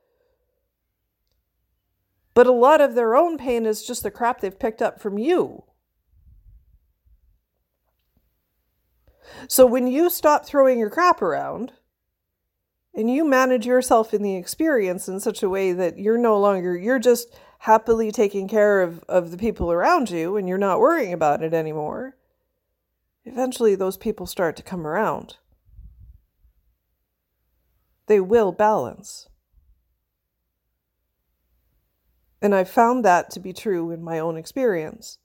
But 2.34 2.48
a 2.48 2.51
lot 2.51 2.79
of 2.79 2.96
their 2.96 3.15
own 3.15 3.38
pain 3.38 3.65
is 3.65 3.86
just 3.86 4.01
the 4.01 4.12
crap 4.12 4.39
they've 4.39 4.58
picked 4.58 4.81
up 4.81 5.01
from 5.01 5.17
you. 5.17 5.63
So 9.48 9.65
when 9.65 9.88
you 9.88 10.09
stop 10.09 10.45
throwing 10.45 10.79
your 10.79 10.89
crap 10.89 11.21
around 11.21 11.74
and 12.93 13.09
you 13.09 13.24
manage 13.25 13.65
yourself 13.65 14.13
in 14.13 14.24
the 14.24 14.36
experience 14.36 15.07
in 15.07 15.19
such 15.19 15.43
a 15.43 15.50
way 15.50 15.74
that 15.74 15.98
you're 15.98 16.17
no 16.17 16.39
longer, 16.39 16.75
you're 16.75 17.00
just 17.00 17.33
happily 17.59 18.12
taking 18.12 18.48
care 18.48 18.81
of, 18.81 19.03
of 19.09 19.31
the 19.31 19.38
people 19.38 19.71
around 19.71 20.09
you 20.09 20.38
and 20.38 20.48
you're 20.48 20.57
not 20.57 20.79
worrying 20.79 21.13
about 21.13 21.43
it 21.43 21.53
anymore, 21.53 22.15
eventually 23.25 23.75
those 23.75 23.98
people 23.98 24.25
start 24.25 24.55
to 24.55 24.63
come 24.63 24.88
around. 24.88 25.38
They 28.07 28.19
will 28.19 28.51
balance. 28.51 29.27
And 32.41 32.55
I 32.55 32.63
found 32.63 33.03
that 33.05 33.29
to 33.31 33.39
be 33.39 33.53
true 33.53 33.91
in 33.91 34.01
my 34.01 34.17
own 34.19 34.38
experience. 34.38 35.17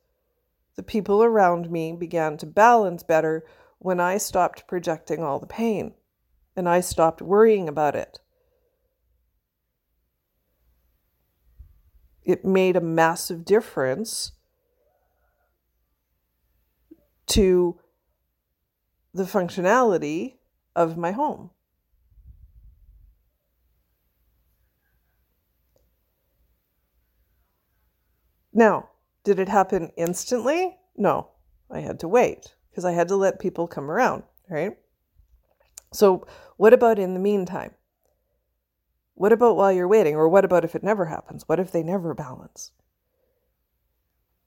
The 0.77 0.83
people 0.83 1.23
around 1.23 1.71
me 1.71 1.93
began 1.93 2.37
to 2.39 2.47
balance 2.47 3.05
better 3.05 3.45
when 3.85 4.01
I 4.01 4.17
stopped 4.17 4.67
projecting 4.67 5.23
all 5.23 5.39
the 5.39 5.47
pain 5.47 5.93
and 6.57 6.67
I 6.67 6.81
stopped 6.81 7.21
worrying 7.21 7.69
about 7.69 7.95
it. 7.95 8.19
it 12.25 12.43
made 12.43 12.75
a 12.75 12.81
massive 12.81 13.45
difference 13.45 14.33
to 17.27 17.79
the 19.13 19.25
functionality 19.25 20.37
of 20.75 20.97
my 20.97 21.13
home. 21.13 21.51
Now, 28.55 28.89
did 29.25 29.39
it 29.39 29.51
happen 29.51 29.93
instantly? 29.99 30.79
No, 30.97 31.29
I 31.71 31.81
had 31.81 32.01
to 32.01 32.09
wait 32.09 32.55
because 32.75 32.85
I 32.85 32.91
had 32.91 33.07
to 33.07 33.15
let 33.15 33.39
people 33.39 33.69
come 33.69 33.89
around, 33.89 34.25
right? 34.51 34.77
So, 35.93 36.27
what 36.57 36.73
about 36.73 36.99
in 36.99 37.15
the 37.15 37.21
meantime? 37.21 37.71
What 39.15 39.33
about 39.33 39.57
while 39.57 39.71
you're 39.71 39.87
waiting? 39.87 40.17
Or 40.17 40.29
what 40.29 40.45
about 40.45 40.65
if 40.65 40.75
it 40.75 40.83
never 40.83 41.05
happens? 41.05 41.45
What 41.47 41.61
if 41.61 41.71
they 41.71 41.85
never 41.85 42.15
balance? 42.15 42.73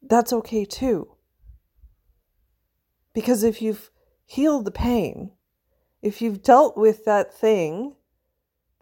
That's 0.01 0.33
okay 0.33 0.65
too. 0.65 1.13
Because 3.13 3.45
if 3.45 3.61
you've 3.61 3.91
healed 4.25 4.65
the 4.65 4.71
pain, 4.71 5.31
if 6.01 6.21
you've 6.21 6.43
dealt 6.43 6.77
with 6.77 7.05
that 7.05 7.33
thing 7.33 7.95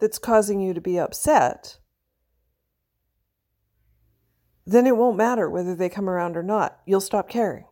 that's 0.00 0.18
causing 0.18 0.60
you 0.60 0.74
to 0.74 0.80
be 0.80 0.98
upset, 0.98 1.78
then 4.66 4.88
it 4.88 4.96
won't 4.96 5.16
matter 5.16 5.48
whether 5.48 5.76
they 5.76 5.88
come 5.88 6.10
around 6.10 6.36
or 6.36 6.42
not. 6.42 6.80
You'll 6.84 7.00
stop 7.00 7.28
caring. 7.28 7.66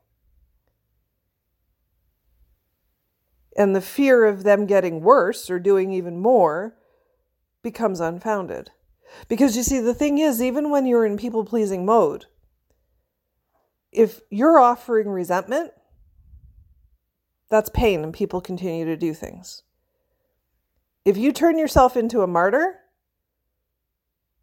And 3.57 3.75
the 3.75 3.81
fear 3.81 4.25
of 4.25 4.43
them 4.43 4.67
getting 4.67 5.01
worse 5.01 5.49
or 5.49 5.59
doing 5.59 5.93
even 5.93 6.19
more 6.19 6.77
becomes 7.63 8.01
unfounded. 8.01 8.71
Because 9.29 9.57
you 9.57 9.63
see, 9.63 9.81
the 9.81 9.95
thing 9.95 10.19
is, 10.19 10.43
even 10.43 10.71
when 10.71 10.87
you're 10.87 11.07
in 11.07 11.17
people 11.17 11.45
pleasing 11.45 11.85
mode, 11.85 12.27
if 13.93 14.21
you're 14.29 14.59
offering 14.59 15.09
resentment, 15.09 15.73
that's 17.49 17.71
pain 17.71 18.03
and 18.03 18.13
people 18.13 18.41
continue 18.41 18.85
to 18.85 18.97
do 18.97 19.15
things. 19.15 19.63
If 21.05 21.17
you 21.17 21.33
turn 21.33 21.59
yourself 21.59 21.97
into 21.97 22.23
a 22.23 22.27
martyr, 22.27 22.81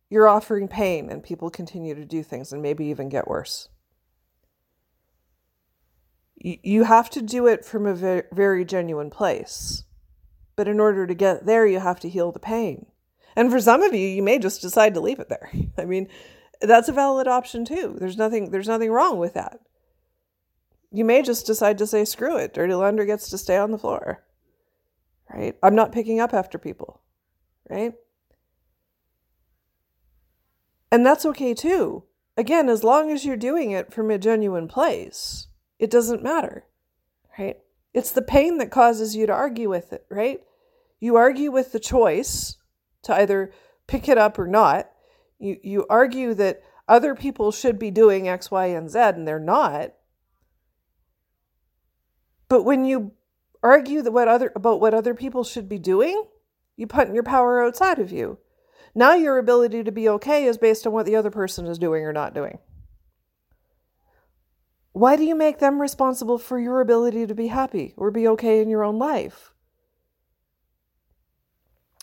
you're 0.10 0.28
offering 0.28 0.68
pain 0.68 1.10
and 1.10 1.24
people 1.24 1.50
continue 1.50 1.96
to 1.96 2.06
do 2.06 2.24
things 2.24 2.54
and 2.54 2.62
maybe 2.62 2.86
even 2.86 3.10
get 3.10 3.28
worse. 3.28 3.70
You 6.44 6.86
have 6.86 7.10
to 7.12 7.22
do 7.22 7.46
it 7.46 7.64
from 7.64 7.86
a 7.86 8.24
very 8.32 8.66
genuine 8.66 9.12
place. 9.12 9.84
But 10.56 10.68
in 10.68 10.80
order 10.80 11.06
to 11.06 11.14
get 11.14 11.46
there, 11.46 11.68
you 11.68 11.80
have 11.80 12.00
to 12.00 12.10
heal 12.10 12.32
the 12.32 12.40
pain. 12.40 12.88
And 13.36 13.52
for 13.52 13.62
some 13.62 13.84
of 13.84 13.94
you, 13.94 14.08
you 14.08 14.24
may 14.24 14.40
just 14.40 14.62
decide 14.62 14.96
to 14.96 15.00
leave 15.00 15.20
it 15.20 15.30
there. 15.30 15.52
I 15.78 15.86
mean, 15.86 16.08
that's 16.60 16.90
a 16.90 16.94
valid 16.94 17.28
option 17.28 17.64
too. 17.64 17.96
There's 18.00 18.18
nothing 18.18 18.52
there's 18.52 18.68
nothing 18.68 18.92
wrong 18.92 19.20
with 19.20 19.36
that. 19.36 19.60
You 20.92 21.06
may 21.06 21.22
just 21.22 21.46
decide 21.46 21.78
to 21.78 21.88
say 21.88 22.06
screw 22.06 22.38
it. 22.38 22.54
Dirty 22.54 22.74
laundry 22.74 23.06
gets 23.06 23.30
to 23.30 23.38
stay 23.38 23.58
on 23.58 23.72
the 23.72 23.78
floor. 23.78 24.24
Right? 25.34 25.56
I'm 25.64 25.76
not 25.76 25.94
picking 25.94 26.20
up 26.20 26.34
after 26.34 26.58
people. 26.58 27.02
Right? 27.70 27.94
And 30.92 31.06
that's 31.06 31.26
okay 31.26 31.54
too. 31.54 32.04
Again, 32.36 32.68
as 32.68 32.84
long 32.84 33.12
as 33.12 33.26
you're 33.26 33.38
doing 33.38 33.72
it 33.72 33.94
from 33.94 34.12
a 34.12 34.18
genuine 34.18 34.68
place, 34.68 35.48
it 35.82 35.90
doesn't 35.90 36.24
matter. 36.24 36.64
Right? 37.38 37.58
It's 37.94 38.12
the 38.12 38.22
pain 38.22 38.60
that 38.60 38.72
causes 38.72 39.16
you 39.16 39.26
to 39.26 39.34
argue 39.34 39.68
with 39.68 39.92
it, 39.92 40.06
right? 40.10 40.40
You 41.00 41.18
argue 41.18 41.52
with 41.52 41.72
the 41.72 41.80
choice 41.80 42.58
to 43.04 43.14
either 43.16 43.52
pick 43.88 44.08
it 44.08 44.18
up 44.18 44.38
or 44.38 44.48
not. 44.48 44.90
You, 45.40 45.58
you 45.64 45.86
argue 45.90 46.34
that 46.36 46.62
other 46.88 47.16
people 47.16 47.52
should 47.52 47.80
be 47.80 47.90
doing 47.90 48.30
X, 48.30 48.52
Y, 48.52 48.68
and 48.68 48.90
Z, 48.90 49.00
and 49.00 49.28
they're 49.28 49.40
not. 49.40 49.94
But 52.48 52.64
when 52.64 52.86
you 52.86 53.14
argue 53.64 54.02
that 54.02 54.12
what 54.12 54.28
other 54.28 54.52
about 54.56 54.82
what 54.82 54.94
other 54.94 55.16
people 55.16 55.44
should 55.44 55.68
be 55.68 55.80
doing, 55.80 56.26
you 56.78 56.86
put 56.86 57.14
your 57.14 57.24
power 57.24 57.64
outside 57.64 57.98
of 57.98 58.12
you. 58.12 58.38
Now 58.94 59.16
your 59.16 59.38
ability 59.38 59.84
to 59.84 59.92
be 59.92 60.10
okay 60.10 60.46
is 60.46 60.58
based 60.58 60.86
on 60.86 60.94
what 60.94 61.06
the 61.06 61.16
other 61.16 61.32
person 61.32 61.66
is 61.66 61.80
doing 61.80 62.04
or 62.04 62.14
not 62.14 62.36
doing. 62.36 62.60
Why 64.94 65.16
do 65.16 65.24
you 65.24 65.36
make 65.36 65.60
them 65.60 65.82
responsible 65.82 66.38
for 66.38 66.60
your 66.60 66.82
ability 66.82 67.26
to 67.28 67.36
be 67.36 67.48
happy 67.48 67.94
or 67.96 68.12
be 68.12 68.28
okay 68.28 68.62
in 68.62 68.70
your 68.70 68.84
own 68.84 69.00
life? 69.00 69.54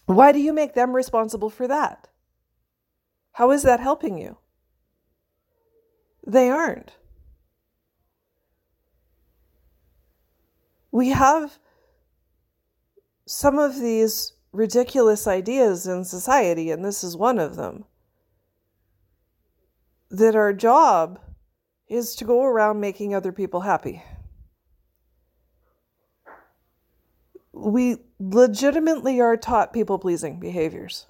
Why 0.07 0.33
do 0.33 0.38
you 0.38 0.54
make 0.54 0.75
them 0.75 0.97
responsible 0.97 1.50
for 1.50 1.68
that? 1.68 2.09
How 3.33 3.50
is 3.50 3.62
that 3.62 3.80
helping 3.80 4.16
you? 4.16 4.38
They 6.26 6.49
aren't. 6.49 6.97
We 10.90 11.11
have 11.11 11.59
some 13.26 13.59
of 13.59 13.78
these 13.78 14.33
ridiculous 14.50 15.26
ideas 15.26 15.87
in 15.87 16.04
society, 16.04 16.71
and 16.71 16.83
this 16.83 17.04
is 17.04 17.16
one 17.16 17.38
of 17.38 17.57
them, 17.57 17.85
that 20.11 20.35
our 20.35 20.54
job 20.54 21.21
is 21.88 22.14
to 22.16 22.25
go 22.25 22.45
around 22.45 22.80
making 22.80 23.14
other 23.14 23.33
people 23.33 23.61
happy. 23.61 24.02
we 27.59 27.97
legitimately 28.21 29.21
are 29.21 29.37
taught 29.37 29.73
people 29.73 29.99
pleasing 29.99 30.38
behaviors 30.38 31.07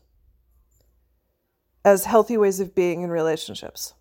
as 1.85 2.07
healthy 2.07 2.37
ways 2.37 2.59
of 2.59 2.75
being 2.75 3.03
in 3.03 3.11
relationships. 3.11 3.95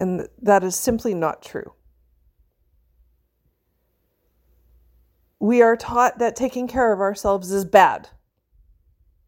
And 0.00 0.28
that 0.42 0.64
is 0.64 0.74
simply 0.74 1.14
not 1.14 1.42
true. 1.42 1.72
We 5.38 5.62
are 5.62 5.76
taught 5.76 6.18
that 6.18 6.36
taking 6.36 6.66
care 6.66 6.92
of 6.92 7.00
ourselves 7.00 7.50
is 7.52 7.64
bad 7.64 8.08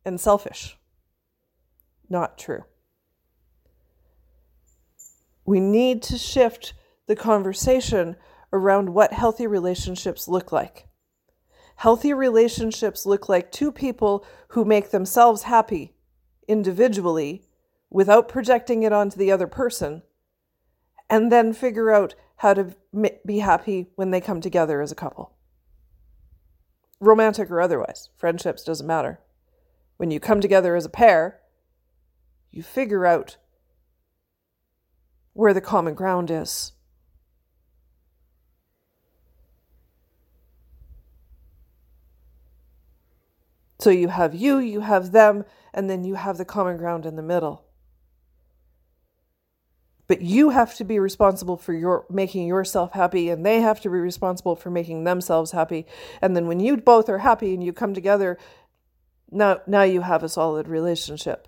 and 0.04 0.20
selfish. 0.20 0.76
Not 2.08 2.38
true. 2.38 2.64
We 5.46 5.60
need 5.60 6.02
to 6.02 6.18
shift 6.18 6.74
the 7.06 7.16
conversation 7.16 8.16
around 8.52 8.90
what 8.90 9.12
healthy 9.12 9.46
relationships 9.46 10.26
look 10.26 10.50
like. 10.50 10.88
Healthy 11.76 12.12
relationships 12.12 13.06
look 13.06 13.28
like 13.28 13.52
two 13.52 13.70
people 13.70 14.26
who 14.48 14.64
make 14.64 14.90
themselves 14.90 15.42
happy 15.42 15.94
individually 16.48 17.44
without 17.90 18.28
projecting 18.28 18.82
it 18.82 18.92
onto 18.92 19.16
the 19.16 19.30
other 19.30 19.46
person 19.46 20.02
and 21.08 21.30
then 21.30 21.52
figure 21.52 21.92
out 21.92 22.14
how 22.36 22.52
to 22.54 22.74
be 23.24 23.38
happy 23.38 23.88
when 23.94 24.10
they 24.10 24.20
come 24.20 24.40
together 24.40 24.80
as 24.80 24.90
a 24.90 24.96
couple. 24.96 25.36
Romantic 26.98 27.50
or 27.50 27.60
otherwise, 27.60 28.08
friendships 28.16 28.64
doesn't 28.64 28.86
matter. 28.86 29.20
When 29.96 30.10
you 30.10 30.18
come 30.18 30.40
together 30.40 30.74
as 30.74 30.84
a 30.84 30.90
pair, 30.90 31.40
you 32.50 32.62
figure 32.62 33.06
out 33.06 33.36
where 35.36 35.52
the 35.52 35.60
common 35.60 35.92
ground 35.92 36.30
is. 36.30 36.72
So 43.78 43.90
you 43.90 44.08
have 44.08 44.34
you, 44.34 44.58
you 44.58 44.80
have 44.80 45.12
them, 45.12 45.44
and 45.74 45.90
then 45.90 46.04
you 46.04 46.14
have 46.14 46.38
the 46.38 46.46
common 46.46 46.78
ground 46.78 47.04
in 47.04 47.16
the 47.16 47.22
middle. 47.22 47.66
But 50.06 50.22
you 50.22 50.50
have 50.50 50.74
to 50.76 50.84
be 50.84 50.98
responsible 50.98 51.58
for 51.58 51.74
your 51.74 52.06
making 52.08 52.46
yourself 52.46 52.92
happy, 52.92 53.28
and 53.28 53.44
they 53.44 53.60
have 53.60 53.80
to 53.82 53.90
be 53.90 53.98
responsible 53.98 54.56
for 54.56 54.70
making 54.70 55.04
themselves 55.04 55.52
happy. 55.52 55.84
And 56.22 56.34
then 56.34 56.46
when 56.46 56.60
you 56.60 56.78
both 56.78 57.10
are 57.10 57.18
happy 57.18 57.52
and 57.52 57.62
you 57.62 57.74
come 57.74 57.92
together, 57.92 58.38
now 59.30 59.60
now 59.66 59.82
you 59.82 60.00
have 60.00 60.22
a 60.22 60.30
solid 60.30 60.66
relationship. 60.66 61.46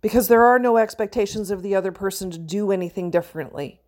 Because 0.00 0.28
there 0.28 0.44
are 0.44 0.58
no 0.58 0.76
expectations 0.76 1.50
of 1.50 1.62
the 1.62 1.74
other 1.74 1.92
person 1.92 2.30
to 2.30 2.38
do 2.38 2.70
anything 2.70 3.10
differently. 3.10 3.80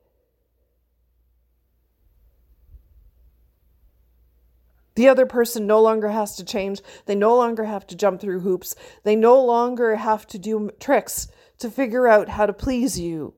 The 4.99 5.09
other 5.09 5.27
person 5.27 5.67
no 5.69 5.81
longer 5.81 6.09
has 6.09 6.35
to 6.37 6.45
change. 6.45 6.81
They 7.07 7.15
no 7.15 7.37
longer 7.37 7.65
have 7.65 7.87
to 7.87 7.95
jump 7.95 8.21
through 8.21 8.41
hoops. 8.41 8.75
They 9.05 9.15
no 9.15 9.41
longer 9.41 9.95
have 9.95 10.27
to 10.27 10.41
do 10.41 10.71
tricks 10.81 11.29
to 11.59 11.71
figure 11.71 12.09
out 12.09 12.31
how 12.31 12.47
to 12.47 12.53
please 12.53 12.99
you. 12.99 13.35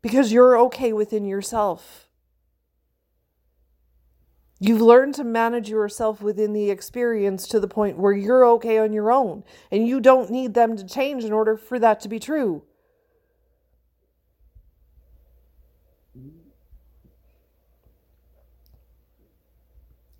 Because 0.00 0.32
you're 0.32 0.58
okay 0.60 0.94
within 0.94 1.26
yourself. 1.26 2.08
You've 4.66 4.80
learned 4.80 5.14
to 5.16 5.24
manage 5.24 5.68
yourself 5.68 6.22
within 6.22 6.54
the 6.54 6.70
experience 6.70 7.46
to 7.48 7.60
the 7.60 7.68
point 7.68 7.98
where 7.98 8.14
you're 8.14 8.46
okay 8.52 8.78
on 8.78 8.94
your 8.94 9.12
own 9.12 9.44
and 9.70 9.86
you 9.86 10.00
don't 10.00 10.30
need 10.30 10.54
them 10.54 10.74
to 10.78 10.86
change 10.86 11.22
in 11.22 11.34
order 11.34 11.58
for 11.58 11.78
that 11.78 12.00
to 12.00 12.08
be 12.08 12.18
true. 12.18 12.62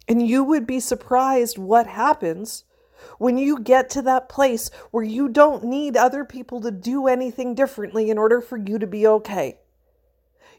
And 0.06 0.28
you 0.28 0.44
would 0.44 0.66
be 0.66 0.78
surprised 0.78 1.56
what 1.56 1.86
happens 1.86 2.64
when 3.16 3.38
you 3.38 3.60
get 3.60 3.88
to 3.90 4.02
that 4.02 4.28
place 4.28 4.70
where 4.90 5.02
you 5.04 5.30
don't 5.30 5.64
need 5.64 5.96
other 5.96 6.22
people 6.22 6.60
to 6.60 6.70
do 6.70 7.06
anything 7.06 7.54
differently 7.54 8.10
in 8.10 8.18
order 8.18 8.42
for 8.42 8.58
you 8.58 8.78
to 8.78 8.86
be 8.86 9.06
okay. 9.06 9.56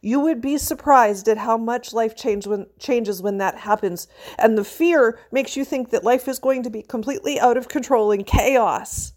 You 0.06 0.20
would 0.20 0.40
be 0.40 0.60
surprised 0.60 1.28
at 1.28 1.40
how 1.40 1.58
much 1.58 1.92
life 1.92 2.16
change 2.16 2.46
when, 2.46 2.68
changes 2.78 3.24
when 3.24 3.40
that 3.40 3.58
happens. 3.58 4.08
And 4.38 4.56
the 4.56 4.64
fear 4.64 5.18
makes 5.32 5.58
you 5.58 5.66
think 5.66 5.90
that 5.90 6.04
life 6.04 6.28
is 6.28 6.38
going 6.38 6.62
to 6.62 6.70
be 6.70 6.84
completely 6.84 7.40
out 7.40 7.58
of 7.58 7.70
control 7.70 8.12
and 8.12 8.24
chaos 8.24 9.14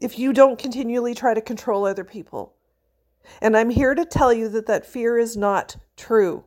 if 0.00 0.18
you 0.18 0.32
don't 0.32 0.58
continually 0.58 1.14
try 1.14 1.32
to 1.32 1.40
control 1.40 1.86
other 1.86 2.02
people. 2.02 2.56
And 3.40 3.56
I'm 3.56 3.70
here 3.70 3.94
to 3.94 4.04
tell 4.04 4.32
you 4.32 4.48
that 4.48 4.66
that 4.66 4.84
fear 4.84 5.16
is 5.16 5.36
not 5.36 5.76
true. 5.96 6.42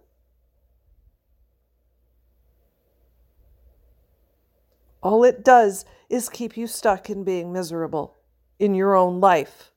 All 5.02 5.24
it 5.24 5.46
does 5.46 5.86
is 6.10 6.28
keep 6.28 6.58
you 6.58 6.68
stuck 6.68 7.10
in 7.10 7.24
being 7.24 7.54
miserable 7.54 8.18
in 8.60 8.76
your 8.76 8.94
own 8.94 9.22
life. 9.22 9.72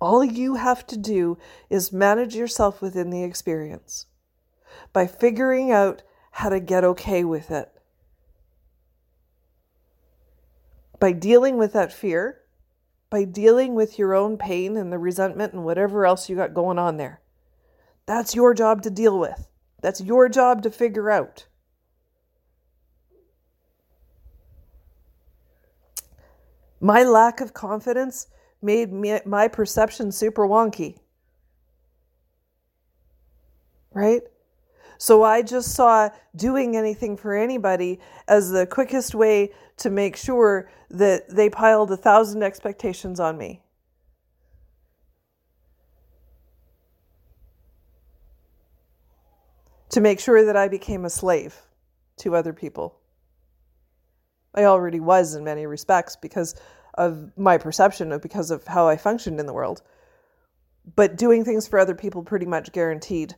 All 0.00 0.24
you 0.24 0.54
have 0.54 0.86
to 0.88 0.96
do 0.96 1.38
is 1.68 1.92
manage 1.92 2.34
yourself 2.34 2.80
within 2.80 3.10
the 3.10 3.22
experience 3.22 4.06
by 4.92 5.06
figuring 5.06 5.70
out 5.70 6.02
how 6.32 6.48
to 6.48 6.60
get 6.60 6.84
okay 6.84 7.24
with 7.24 7.50
it. 7.50 7.70
By 10.98 11.12
dealing 11.12 11.56
with 11.58 11.72
that 11.74 11.92
fear 11.92 12.40
by 13.10 13.24
dealing 13.24 13.74
with 13.74 13.98
your 13.98 14.14
own 14.14 14.38
pain 14.38 14.76
and 14.76 14.92
the 14.92 14.98
resentment 14.98 15.52
and 15.52 15.64
whatever 15.64 16.06
else 16.06 16.30
you 16.30 16.36
got 16.36 16.54
going 16.54 16.78
on 16.78 16.96
there. 16.96 17.20
That's 18.06 18.36
your 18.36 18.54
job 18.54 18.82
to 18.82 18.90
deal 18.90 19.18
with. 19.18 19.48
That's 19.82 20.00
your 20.00 20.28
job 20.28 20.62
to 20.62 20.70
figure 20.70 21.10
out. 21.10 21.46
My 26.80 27.02
lack 27.02 27.40
of 27.40 27.52
confidence 27.52 28.28
made 28.62 28.92
me, 28.92 29.18
my 29.24 29.48
perception 29.48 30.12
super 30.12 30.46
wonky. 30.46 30.98
Right? 33.92 34.22
So 34.98 35.22
I 35.22 35.40
just 35.40 35.74
saw 35.74 36.10
doing 36.36 36.76
anything 36.76 37.16
for 37.16 37.34
anybody 37.34 38.00
as 38.28 38.50
the 38.50 38.66
quickest 38.66 39.14
way 39.14 39.50
to 39.78 39.88
make 39.88 40.14
sure 40.14 40.70
that 40.90 41.28
they 41.28 41.48
piled 41.48 41.90
a 41.90 41.96
thousand 41.96 42.42
expectations 42.42 43.18
on 43.18 43.38
me. 43.38 43.62
To 49.88 50.02
make 50.02 50.20
sure 50.20 50.44
that 50.44 50.56
I 50.56 50.68
became 50.68 51.06
a 51.06 51.10
slave 51.10 51.56
to 52.18 52.36
other 52.36 52.52
people. 52.52 53.00
I 54.54 54.64
already 54.64 55.00
was 55.00 55.34
in 55.34 55.44
many 55.44 55.64
respects 55.64 56.14
because 56.14 56.54
of 56.94 57.30
my 57.36 57.58
perception 57.58 58.12
of 58.12 58.22
because 58.22 58.50
of 58.50 58.66
how 58.66 58.88
I 58.88 58.96
functioned 58.96 59.40
in 59.40 59.46
the 59.46 59.52
world. 59.52 59.82
But 60.96 61.16
doing 61.16 61.44
things 61.44 61.68
for 61.68 61.78
other 61.78 61.94
people 61.94 62.22
pretty 62.22 62.46
much 62.46 62.72
guaranteed 62.72 63.34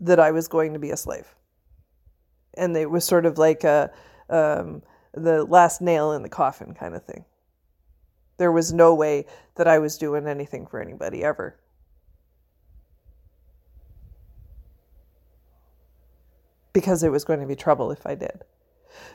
that 0.00 0.18
I 0.18 0.30
was 0.30 0.48
going 0.48 0.72
to 0.72 0.78
be 0.78 0.90
a 0.90 0.96
slave. 0.96 1.34
And 2.54 2.76
it 2.76 2.90
was 2.90 3.04
sort 3.04 3.26
of 3.26 3.38
like 3.38 3.64
a, 3.64 3.90
um, 4.30 4.82
the 5.12 5.44
last 5.44 5.80
nail 5.80 6.12
in 6.12 6.22
the 6.22 6.28
coffin 6.28 6.74
kind 6.74 6.94
of 6.94 7.04
thing. 7.04 7.24
There 8.36 8.52
was 8.52 8.72
no 8.72 8.94
way 8.94 9.26
that 9.56 9.66
I 9.66 9.78
was 9.78 9.98
doing 9.98 10.26
anything 10.26 10.66
for 10.66 10.80
anybody 10.80 11.24
ever. 11.24 11.58
Because 16.72 17.02
it 17.02 17.10
was 17.10 17.24
going 17.24 17.40
to 17.40 17.46
be 17.46 17.56
trouble 17.56 17.90
if 17.90 18.06
I 18.06 18.14
did. 18.14 18.42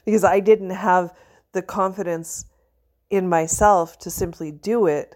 Because 0.05 0.23
I 0.23 0.39
didn't 0.39 0.71
have 0.71 1.13
the 1.53 1.61
confidence 1.61 2.45
in 3.13 3.29
myself 3.29 3.97
to 3.99 4.09
simply 4.09 4.51
do 4.51 4.87
it 4.87 5.15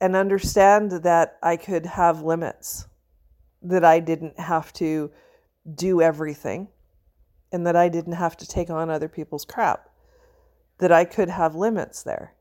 and 0.00 0.14
understand 0.14 0.92
that 0.92 1.38
I 1.42 1.56
could 1.56 1.86
have 1.86 2.22
limits 2.22 2.86
that 3.62 3.84
I 3.84 4.00
didn't 4.00 4.38
have 4.38 4.72
to 4.74 5.10
do 5.74 6.00
everything 6.00 6.68
and 7.52 7.66
that 7.66 7.76
I 7.76 7.88
didn't 7.88 8.12
have 8.12 8.36
to 8.38 8.46
take 8.46 8.70
on 8.70 8.90
other 8.90 9.08
people's 9.08 9.44
crap, 9.44 9.88
that 10.78 10.92
I 10.92 11.04
could 11.04 11.28
have 11.28 11.54
limits 11.54 12.02
there, 12.02 12.34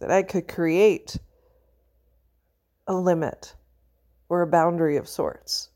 that 0.00 0.10
I 0.10 0.22
could 0.22 0.48
create 0.48 1.18
a 2.86 2.94
limit 2.94 3.54
or 4.28 4.42
a 4.42 4.46
boundary 4.46 4.96
of 4.96 5.08
sorts. 5.08 5.69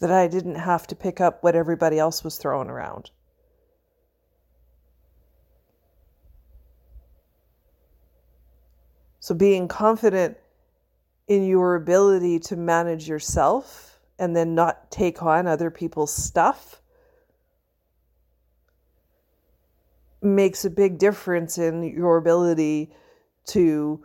That 0.00 0.10
I 0.10 0.28
didn't 0.28 0.56
have 0.56 0.86
to 0.88 0.96
pick 0.96 1.20
up 1.20 1.42
what 1.42 1.56
everybody 1.56 1.98
else 1.98 2.22
was 2.22 2.36
throwing 2.36 2.68
around. 2.68 3.10
So, 9.20 9.34
being 9.34 9.66
confident 9.66 10.36
in 11.26 11.46
your 11.46 11.74
ability 11.74 12.38
to 12.38 12.56
manage 12.56 13.08
yourself 13.08 13.98
and 14.18 14.36
then 14.36 14.54
not 14.54 14.90
take 14.90 15.22
on 15.22 15.46
other 15.46 15.70
people's 15.70 16.14
stuff 16.14 16.80
makes 20.22 20.64
a 20.64 20.70
big 20.70 20.98
difference 20.98 21.58
in 21.58 21.82
your 21.82 22.16
ability 22.16 22.90
to 23.46 24.04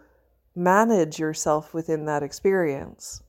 manage 0.56 1.20
yourself 1.20 1.74
within 1.74 2.06
that 2.06 2.24
experience. 2.24 3.24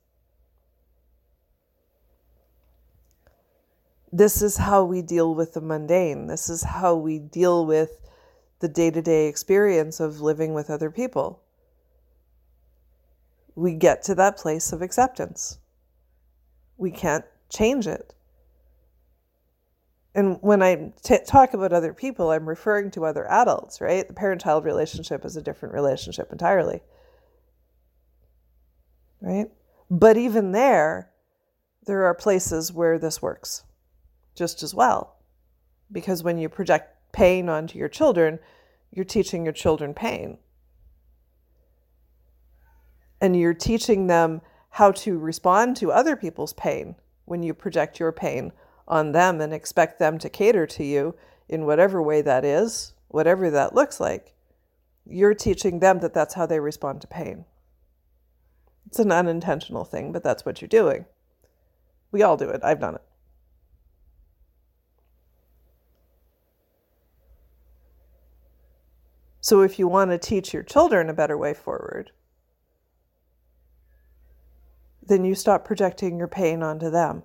This 4.13 4.43
is 4.43 4.59
how 4.59 4.85
we 4.85 5.01
deal 5.03 5.35
with 5.35 5.55
the 5.55 5.61
mundane. 5.61 6.27
This 6.27 6.51
is 6.51 6.63
how 6.63 6.95
we 6.95 7.19
deal 7.19 7.65
with 7.65 7.99
the 8.61 8.69
day 8.69 8.91
to 8.91 9.03
day 9.03 9.27
experience 9.27 10.01
of 10.01 10.21
living 10.21 10.53
with 10.55 10.69
other 10.69 10.91
people 10.91 11.43
we 13.55 13.75
get 13.75 14.03
to 14.05 14.15
that 14.15 14.37
place 14.37 14.73
of 14.73 14.83
acceptance. 14.83 15.59
We 16.77 16.91
can't 16.91 17.25
change 17.51 17.87
it. 17.87 18.15
And 20.15 20.39
when 20.43 20.63
I 20.63 20.93
t- 21.03 21.19
talk 21.27 21.55
about 21.55 21.73
other 21.73 21.95
people, 21.95 22.31
I'm 22.31 22.49
referring 22.49 22.91
to 22.93 23.05
other 23.05 23.27
adults, 23.31 23.81
right? 23.81 24.07
The 24.07 24.15
parent 24.15 24.43
child 24.43 24.65
relationship 24.65 25.25
is 25.25 25.37
a 25.37 25.43
different 25.43 25.75
relationship 25.75 26.31
entirely. 26.33 26.83
Right? 29.21 29.47
But 29.91 30.17
even 30.17 30.53
there, 30.53 31.11
there 31.87 32.05
are 32.05 32.15
places 32.15 32.73
where 32.73 32.99
this 32.99 33.23
works 33.23 33.65
just 34.35 34.63
as 34.63 34.75
well. 34.75 35.17
Because 35.91 36.23
when 36.23 36.39
you 36.39 36.49
project 36.49 36.97
pain 37.13 37.49
onto 37.49 37.79
your 37.79 37.89
children, 37.89 38.39
you're 38.91 39.05
teaching 39.05 39.45
your 39.45 39.53
children 39.53 39.95
pain. 39.95 40.39
And 43.21 43.37
you're 43.37 43.55
teaching 43.55 44.07
them 44.07 44.41
how 44.71 44.93
to 44.93 45.19
respond 45.19 45.77
to 45.77 45.93
other 45.93 46.17
people's 46.17 46.55
pain 46.55 46.97
when 47.25 47.43
you 47.43 47.55
project 47.55 48.01
your 48.01 48.13
pain 48.13 48.53
on 48.89 49.13
them 49.13 49.41
and 49.41 49.53
expect 49.53 49.99
them 49.99 50.19
to 50.19 50.29
cater 50.29 50.67
to 50.67 50.85
you 50.85 51.15
in 51.49 51.67
whatever 51.67 52.03
way 52.03 52.23
that 52.23 52.45
is, 52.45 52.95
whatever 53.09 53.51
that 53.51 53.75
looks 53.75 54.01
like. 54.01 54.35
You're 55.07 55.35
teaching 55.35 55.79
them 55.79 56.01
that 56.01 56.15
that's 56.15 56.35
how 56.35 56.47
they 56.47 56.61
respond 56.61 57.01
to 57.03 57.07
pain. 57.07 57.45
It's 58.87 58.99
an 58.99 59.13
unintentional 59.13 59.85
thing, 59.85 60.13
but 60.13 60.25
that's 60.25 60.45
what 60.45 60.61
you're 60.61 60.69
doing. 60.69 61.07
We 62.11 62.23
all 62.23 62.37
do 62.37 62.51
it. 62.51 62.61
I've 62.63 62.81
done 62.81 62.97
it. 62.97 63.03
So 69.43 69.61
if 69.61 69.77
you 69.77 69.89
want 69.89 70.13
to 70.13 70.19
teach 70.19 70.55
your 70.55 70.63
children 70.63 71.11
a 71.11 71.15
better 71.15 71.37
way 71.37 71.53
forward, 71.53 72.13
then 75.03 75.25
you 75.25 75.35
stop 75.35 75.65
projecting 75.65 76.17
your 76.17 76.29
pain 76.29 76.63
onto 76.63 76.91
them. 76.91 77.25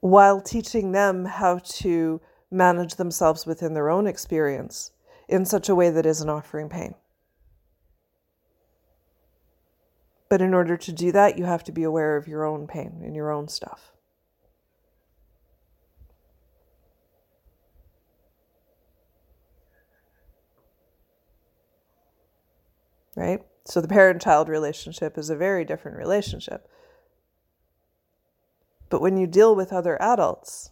While 0.00 0.42
teaching 0.42 0.92
them 0.92 1.24
how 1.24 1.58
to 1.58 2.20
manage 2.50 2.96
themselves 2.96 3.46
within 3.46 3.72
their 3.72 3.88
own 3.88 4.06
experience 4.06 4.90
in 5.28 5.46
such 5.46 5.70
a 5.70 5.74
way 5.74 5.88
that 5.88 6.04
isn't 6.04 6.28
offering 6.28 6.68
pain. 6.68 6.94
But 10.28 10.42
in 10.42 10.52
order 10.52 10.76
to 10.76 10.92
do 10.92 11.12
that, 11.12 11.38
you 11.38 11.44
have 11.46 11.64
to 11.64 11.72
be 11.72 11.82
aware 11.82 12.18
of 12.18 12.28
your 12.28 12.44
own 12.44 12.66
pain 12.66 13.00
and 13.02 13.16
your 13.16 13.30
own 13.30 13.48
stuff. 13.48 13.91
Right? 23.16 23.40
So 23.64 23.80
the 23.80 23.88
parent 23.88 24.22
child 24.22 24.48
relationship 24.48 25.16
is 25.18 25.30
a 25.30 25.36
very 25.36 25.64
different 25.64 25.96
relationship. 25.96 26.68
But 28.88 29.00
when 29.00 29.16
you 29.16 29.26
deal 29.26 29.54
with 29.54 29.72
other 29.72 30.00
adults, 30.00 30.70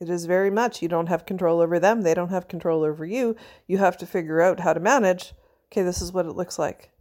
it 0.00 0.08
is 0.08 0.26
very 0.26 0.50
much 0.50 0.82
you 0.82 0.88
don't 0.88 1.08
have 1.08 1.26
control 1.26 1.60
over 1.60 1.78
them, 1.78 2.02
they 2.02 2.14
don't 2.14 2.30
have 2.30 2.48
control 2.48 2.84
over 2.84 3.04
you. 3.04 3.36
You 3.66 3.78
have 3.78 3.96
to 3.98 4.06
figure 4.06 4.40
out 4.40 4.60
how 4.60 4.72
to 4.72 4.80
manage 4.80 5.32
okay, 5.72 5.82
this 5.82 6.00
is 6.00 6.12
what 6.12 6.26
it 6.26 6.36
looks 6.36 6.56
like. 6.58 6.92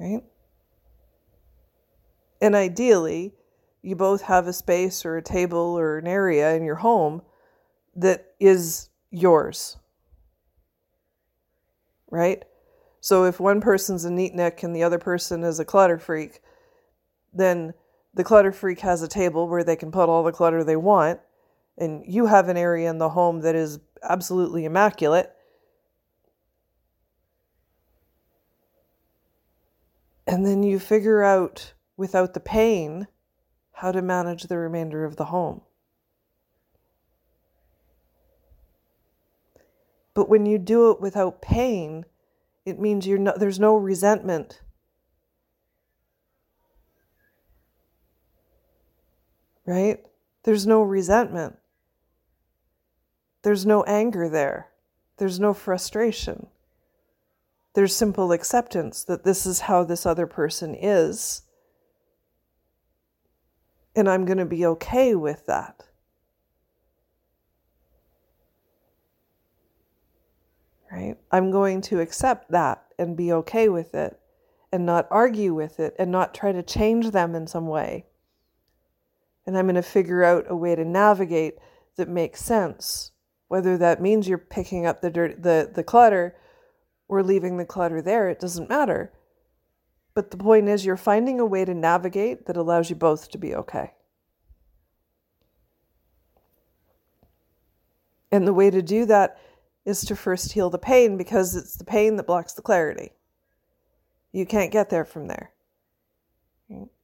right? 0.00 0.22
And 2.40 2.54
ideally, 2.54 3.34
you 3.82 3.94
both 3.94 4.22
have 4.22 4.46
a 4.46 4.52
space 4.52 5.04
or 5.04 5.16
a 5.16 5.22
table 5.22 5.78
or 5.78 5.98
an 5.98 6.06
area 6.06 6.54
in 6.54 6.64
your 6.64 6.76
home 6.76 7.22
that 7.96 8.34
is 8.40 8.88
yours, 9.10 9.76
right? 12.10 12.44
So 13.00 13.24
if 13.24 13.40
one 13.40 13.60
person's 13.60 14.04
a 14.04 14.10
neatnik 14.10 14.62
and 14.62 14.74
the 14.74 14.82
other 14.82 14.98
person 14.98 15.42
is 15.42 15.58
a 15.58 15.64
clutter 15.64 15.98
freak, 15.98 16.40
then 17.32 17.74
the 18.12 18.24
clutter 18.24 18.52
freak 18.52 18.80
has 18.80 19.02
a 19.02 19.08
table 19.08 19.48
where 19.48 19.64
they 19.64 19.76
can 19.76 19.90
put 19.90 20.08
all 20.08 20.22
the 20.22 20.32
clutter 20.32 20.62
they 20.62 20.76
want, 20.76 21.20
and 21.78 22.02
you 22.06 22.26
have 22.26 22.48
an 22.48 22.56
area 22.56 22.90
in 22.90 22.98
the 22.98 23.10
home 23.10 23.40
that 23.40 23.54
is 23.54 23.78
absolutely 24.02 24.64
immaculate 24.64 25.32
And 30.30 30.46
then 30.46 30.62
you 30.62 30.78
figure 30.78 31.24
out 31.24 31.72
without 31.96 32.34
the 32.34 32.40
pain 32.40 33.08
how 33.72 33.90
to 33.90 34.00
manage 34.00 34.44
the 34.44 34.58
remainder 34.58 35.04
of 35.04 35.16
the 35.16 35.24
home. 35.24 35.62
But 40.14 40.28
when 40.28 40.46
you 40.46 40.58
do 40.58 40.90
it 40.90 41.00
without 41.00 41.40
pain, 41.40 42.04
it 42.64 42.78
means 42.78 43.06
you're 43.06 43.18
no, 43.18 43.32
there's 43.36 43.60
no 43.60 43.76
resentment. 43.76 44.60
Right? 49.66 50.04
There's 50.42 50.66
no 50.66 50.82
resentment. 50.82 51.56
There's 53.42 53.64
no 53.64 53.84
anger 53.84 54.28
there. 54.28 54.68
There's 55.18 55.38
no 55.38 55.54
frustration. 55.54 56.48
There's 57.74 57.94
simple 57.94 58.32
acceptance 58.32 59.04
that 59.04 59.24
this 59.24 59.46
is 59.46 59.60
how 59.60 59.84
this 59.84 60.04
other 60.04 60.26
person 60.26 60.74
is. 60.74 61.42
And 63.94 64.08
I'm 64.08 64.24
going 64.24 64.38
to 64.38 64.44
be 64.44 64.66
okay 64.66 65.14
with 65.14 65.46
that. 65.46 65.84
Right? 71.00 71.16
I'm 71.32 71.50
going 71.50 71.80
to 71.82 72.00
accept 72.00 72.50
that 72.50 72.84
and 72.98 73.16
be 73.16 73.32
okay 73.32 73.68
with 73.68 73.94
it 73.94 74.20
and 74.70 74.84
not 74.84 75.08
argue 75.10 75.54
with 75.54 75.80
it 75.80 75.96
and 75.98 76.10
not 76.10 76.34
try 76.34 76.52
to 76.52 76.62
change 76.62 77.10
them 77.10 77.34
in 77.34 77.46
some 77.46 77.66
way. 77.66 78.04
And 79.46 79.56
I'm 79.56 79.64
going 79.64 79.76
to 79.76 79.82
figure 79.82 80.22
out 80.22 80.44
a 80.48 80.56
way 80.56 80.74
to 80.74 80.84
navigate 80.84 81.54
that 81.96 82.08
makes 82.08 82.44
sense. 82.44 83.12
Whether 83.48 83.78
that 83.78 84.02
means 84.02 84.28
you're 84.28 84.38
picking 84.38 84.84
up 84.84 85.00
the 85.00 85.10
dirt, 85.10 85.42
the, 85.42 85.70
the 85.74 85.82
clutter 85.82 86.36
or 87.08 87.22
leaving 87.22 87.56
the 87.56 87.64
clutter 87.64 88.02
there, 88.02 88.28
it 88.28 88.38
doesn't 88.38 88.68
matter. 88.68 89.12
But 90.12 90.30
the 90.30 90.36
point 90.36 90.68
is, 90.68 90.84
you're 90.84 90.96
finding 90.98 91.40
a 91.40 91.46
way 91.46 91.64
to 91.64 91.72
navigate 91.72 92.46
that 92.46 92.56
allows 92.56 92.90
you 92.90 92.96
both 92.96 93.30
to 93.30 93.38
be 93.38 93.54
okay. 93.54 93.94
And 98.30 98.46
the 98.46 98.52
way 98.52 98.70
to 98.70 98.82
do 98.82 99.06
that 99.06 99.38
is 99.84 100.04
to 100.04 100.16
first 100.16 100.52
heal 100.52 100.70
the 100.70 100.78
pain 100.78 101.16
because 101.16 101.56
it's 101.56 101.76
the 101.76 101.84
pain 101.84 102.16
that 102.16 102.26
blocks 102.26 102.52
the 102.52 102.62
clarity. 102.62 103.12
You 104.32 104.46
can't 104.46 104.72
get 104.72 104.90
there 104.90 105.04
from 105.04 105.28
there. 105.28 105.52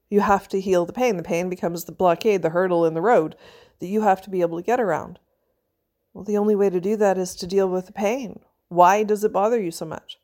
You 0.09 0.21
have 0.21 0.47
to 0.49 0.61
heal 0.61 0.87
the 0.87 0.93
pain. 0.93 1.17
The 1.17 1.23
pain 1.23 1.49
becomes 1.49 1.85
the 1.85 1.93
blockade, 1.93 2.43
the 2.43 2.51
hurdle 2.51 2.85
in 2.85 2.95
the 2.95 3.01
road 3.01 3.35
that 3.81 3.89
you 3.89 4.03
have 4.03 4.23
to 4.23 4.31
be 4.31 4.41
able 4.41 4.59
to 4.59 4.65
get 4.65 4.81
around. 4.81 5.19
Well, 6.13 6.25
the 6.25 6.39
only 6.39 6.55
way 6.55 6.71
to 6.71 6.81
do 6.81 6.97
that 6.97 7.19
is 7.19 7.35
to 7.37 7.47
deal 7.47 7.69
with 7.69 7.87
the 7.87 7.93
pain. 7.93 8.41
Why 8.69 9.03
does 9.03 9.25
it 9.25 9.33
bother 9.33 9.61
you 9.61 9.71
so 9.71 9.85
much? 9.85 10.19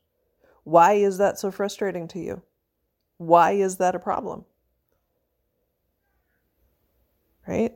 Why 0.64 0.94
is 0.94 1.18
that 1.18 1.38
so 1.38 1.50
frustrating 1.50 2.06
to 2.08 2.18
you? 2.18 2.42
Why 3.18 3.52
is 3.52 3.76
that 3.76 3.94
a 3.94 3.98
problem? 4.00 4.44
Right? 7.46 7.72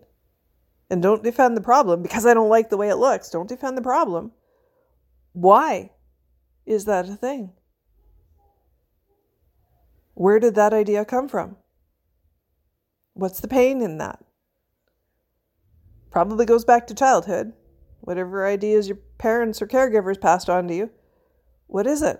And 0.88 1.02
don't 1.02 1.24
defend 1.24 1.56
the 1.56 1.60
problem 1.60 2.02
because 2.02 2.24
I 2.24 2.34
don't 2.34 2.48
like 2.48 2.70
the 2.70 2.76
way 2.76 2.88
it 2.88 2.96
looks. 2.96 3.30
Don't 3.30 3.48
defend 3.48 3.76
the 3.76 3.82
problem. 3.82 4.32
Why 5.36 5.90
is 6.64 6.86
that 6.86 7.10
a 7.10 7.14
thing? 7.14 7.52
Where 10.14 10.40
did 10.40 10.54
that 10.54 10.72
idea 10.72 11.04
come 11.04 11.28
from? 11.28 11.56
What's 13.12 13.40
the 13.40 13.46
pain 13.46 13.82
in 13.82 13.98
that? 13.98 14.24
Probably 16.10 16.46
goes 16.46 16.64
back 16.64 16.86
to 16.86 16.94
childhood 16.94 17.52
whatever 18.00 18.46
ideas 18.46 18.88
your 18.88 18.96
parents 19.18 19.60
or 19.60 19.66
caregivers 19.66 20.18
passed 20.18 20.48
on 20.48 20.68
to 20.68 20.74
you. 20.74 20.90
What 21.66 21.86
is 21.86 22.00
it? 22.00 22.18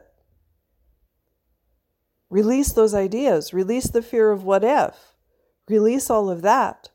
Release 2.28 2.70
those 2.72 2.92
ideas, 2.92 3.54
release 3.54 3.88
the 3.88 4.02
fear 4.02 4.30
of 4.30 4.44
what 4.44 4.62
if, 4.62 5.14
release 5.70 6.10
all 6.10 6.28
of 6.28 6.42
that, 6.42 6.90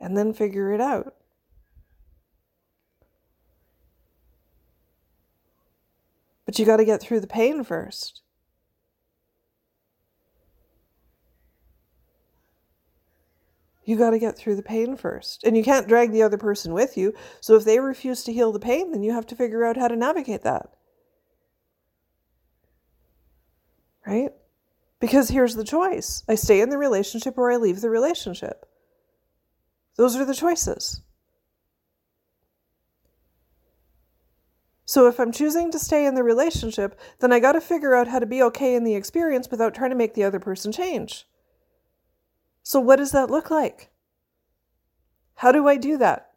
and 0.00 0.16
then 0.16 0.32
figure 0.32 0.72
it 0.72 0.80
out. 0.80 1.14
But 6.56 6.60
you 6.60 6.64
got 6.64 6.78
to 6.78 6.86
get 6.86 7.02
through 7.02 7.20
the 7.20 7.26
pain 7.26 7.64
first. 7.64 8.22
You 13.84 13.98
got 13.98 14.12
to 14.12 14.18
get 14.18 14.38
through 14.38 14.56
the 14.56 14.62
pain 14.62 14.96
first. 14.96 15.44
And 15.44 15.54
you 15.54 15.62
can't 15.62 15.86
drag 15.86 16.12
the 16.12 16.22
other 16.22 16.38
person 16.38 16.72
with 16.72 16.96
you. 16.96 17.12
So 17.42 17.56
if 17.56 17.66
they 17.66 17.78
refuse 17.78 18.24
to 18.24 18.32
heal 18.32 18.52
the 18.52 18.58
pain, 18.58 18.90
then 18.90 19.02
you 19.02 19.12
have 19.12 19.26
to 19.26 19.36
figure 19.36 19.66
out 19.66 19.76
how 19.76 19.86
to 19.86 19.96
navigate 19.96 20.44
that. 20.44 20.70
Right? 24.06 24.30
Because 24.98 25.28
here's 25.28 25.56
the 25.56 25.62
choice 25.62 26.24
I 26.26 26.36
stay 26.36 26.62
in 26.62 26.70
the 26.70 26.78
relationship 26.78 27.36
or 27.36 27.52
I 27.52 27.56
leave 27.56 27.82
the 27.82 27.90
relationship. 27.90 28.64
Those 29.98 30.16
are 30.16 30.24
the 30.24 30.34
choices. 30.34 31.02
So 34.86 35.08
if 35.08 35.18
I'm 35.18 35.32
choosing 35.32 35.72
to 35.72 35.80
stay 35.80 36.06
in 36.06 36.14
the 36.14 36.22
relationship, 36.22 36.98
then 37.18 37.32
I 37.32 37.40
got 37.40 37.52
to 37.52 37.60
figure 37.60 37.94
out 37.94 38.06
how 38.06 38.20
to 38.20 38.26
be 38.26 38.40
okay 38.44 38.76
in 38.76 38.84
the 38.84 38.94
experience 38.94 39.50
without 39.50 39.74
trying 39.74 39.90
to 39.90 39.96
make 39.96 40.14
the 40.14 40.22
other 40.22 40.38
person 40.38 40.70
change. 40.70 41.26
So, 42.62 42.78
what 42.80 42.96
does 42.96 43.10
that 43.10 43.30
look 43.30 43.50
like? 43.50 43.90
How 45.34 45.52
do 45.52 45.66
I 45.66 45.76
do 45.76 45.98
that? 45.98 46.30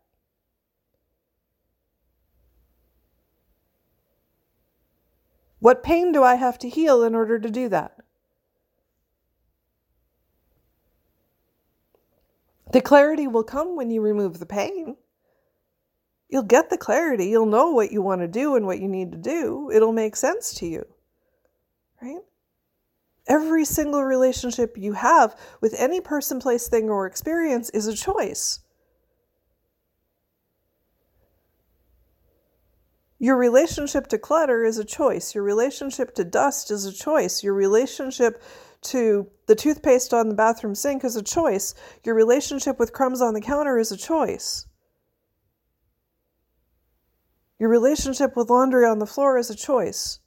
What 5.59 5.83
pain 5.83 6.11
do 6.11 6.23
I 6.23 6.35
have 6.35 6.57
to 6.59 6.69
heal 6.69 7.03
in 7.03 7.13
order 7.13 7.37
to 7.37 7.49
do 7.49 7.69
that? 7.69 7.97
The 12.71 12.81
clarity 12.81 13.27
will 13.27 13.43
come 13.43 13.75
when 13.75 13.91
you 13.91 14.01
remove 14.01 14.39
the 14.39 14.45
pain. 14.45 14.97
You'll 16.29 16.43
get 16.43 16.69
the 16.69 16.77
clarity. 16.77 17.25
You'll 17.25 17.47
know 17.47 17.71
what 17.71 17.91
you 17.91 18.01
want 18.01 18.21
to 18.21 18.27
do 18.27 18.55
and 18.55 18.65
what 18.65 18.79
you 18.79 18.87
need 18.87 19.11
to 19.11 19.17
do. 19.17 19.71
It'll 19.73 19.91
make 19.91 20.15
sense 20.15 20.53
to 20.55 20.67
you. 20.67 20.85
Right? 22.01 22.21
Every 23.27 23.65
single 23.65 24.03
relationship 24.03 24.77
you 24.77 24.93
have 24.93 25.35
with 25.59 25.75
any 25.77 26.01
person, 26.01 26.39
place, 26.39 26.67
thing, 26.67 26.89
or 26.89 27.05
experience 27.05 27.69
is 27.71 27.87
a 27.87 27.95
choice. 27.95 28.59
Your 33.17 33.35
relationship 33.35 34.07
to 34.07 34.17
clutter 34.17 34.63
is 34.63 34.77
a 34.77 34.85
choice. 34.85 35.35
Your 35.35 35.43
relationship 35.43 36.15
to 36.15 36.23
dust 36.23 36.71
is 36.71 36.85
a 36.85 36.93
choice. 36.93 37.43
Your 37.43 37.53
relationship 37.53 38.41
to 38.83 39.29
the 39.45 39.55
toothpaste 39.55 40.13
on 40.13 40.29
the 40.29 40.35
bathroom 40.35 40.73
sink 40.73 41.03
is 41.03 41.17
a 41.17 41.23
choice. 41.23 41.75
Your 42.05 42.15
relationship 42.15 42.79
with 42.79 42.93
crumbs 42.93 43.21
on 43.21 43.33
the 43.33 43.41
counter 43.41 43.77
is 43.77 43.91
a 43.91 43.97
choice. 43.97 44.67
Your 47.59 47.69
relationship 47.69 48.37
with 48.37 48.49
laundry 48.49 48.85
on 48.85 48.99
the 48.99 49.05
floor 49.05 49.37
is 49.37 49.49
a 49.49 49.55
choice. 49.55 50.19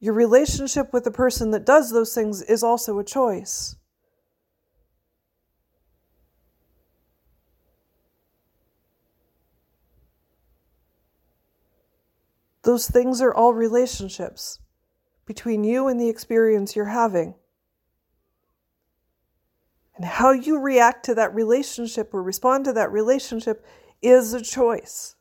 Your 0.00 0.12
relationship 0.12 0.92
with 0.92 1.04
the 1.04 1.12
person 1.12 1.52
that 1.52 1.64
does 1.64 1.92
those 1.92 2.12
things 2.12 2.42
is 2.42 2.64
also 2.64 2.98
a 2.98 3.04
choice. 3.04 3.76
Those 12.62 12.90
things 12.90 13.20
are 13.20 13.32
all 13.32 13.54
relationships 13.54 14.58
between 15.26 15.64
you 15.64 15.86
and 15.86 16.00
the 16.00 16.08
experience 16.08 16.74
you're 16.74 16.86
having. 16.86 17.34
And 19.94 20.04
how 20.04 20.32
you 20.32 20.58
react 20.58 21.04
to 21.04 21.14
that 21.14 21.34
relationship 21.34 22.12
or 22.12 22.22
respond 22.22 22.64
to 22.64 22.72
that 22.72 22.90
relationship 22.90 23.64
is 24.02 24.34
a 24.34 24.42
choice. 24.42 25.14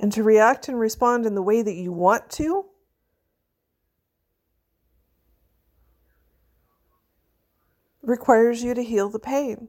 And 0.00 0.12
to 0.12 0.22
react 0.22 0.68
and 0.68 0.78
respond 0.78 1.26
in 1.26 1.34
the 1.34 1.42
way 1.42 1.62
that 1.62 1.74
you 1.74 1.92
want 1.92 2.30
to 2.30 2.66
requires 8.02 8.62
you 8.62 8.74
to 8.74 8.82
heal 8.82 9.08
the 9.08 9.18
pain. 9.18 9.68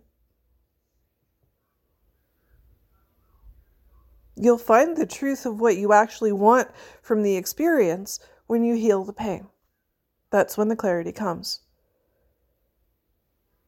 You'll 4.35 4.57
find 4.57 4.95
the 4.95 5.05
truth 5.05 5.45
of 5.45 5.59
what 5.59 5.75
you 5.75 5.91
actually 5.91 6.31
want 6.31 6.69
from 7.01 7.23
the 7.23 7.35
experience 7.35 8.19
when 8.47 8.63
you 8.63 8.75
heal 8.75 9.03
the 9.03 9.13
pain. 9.13 9.47
That's 10.31 10.57
when 10.57 10.69
the 10.69 10.77
clarity 10.77 11.11
comes. 11.11 11.61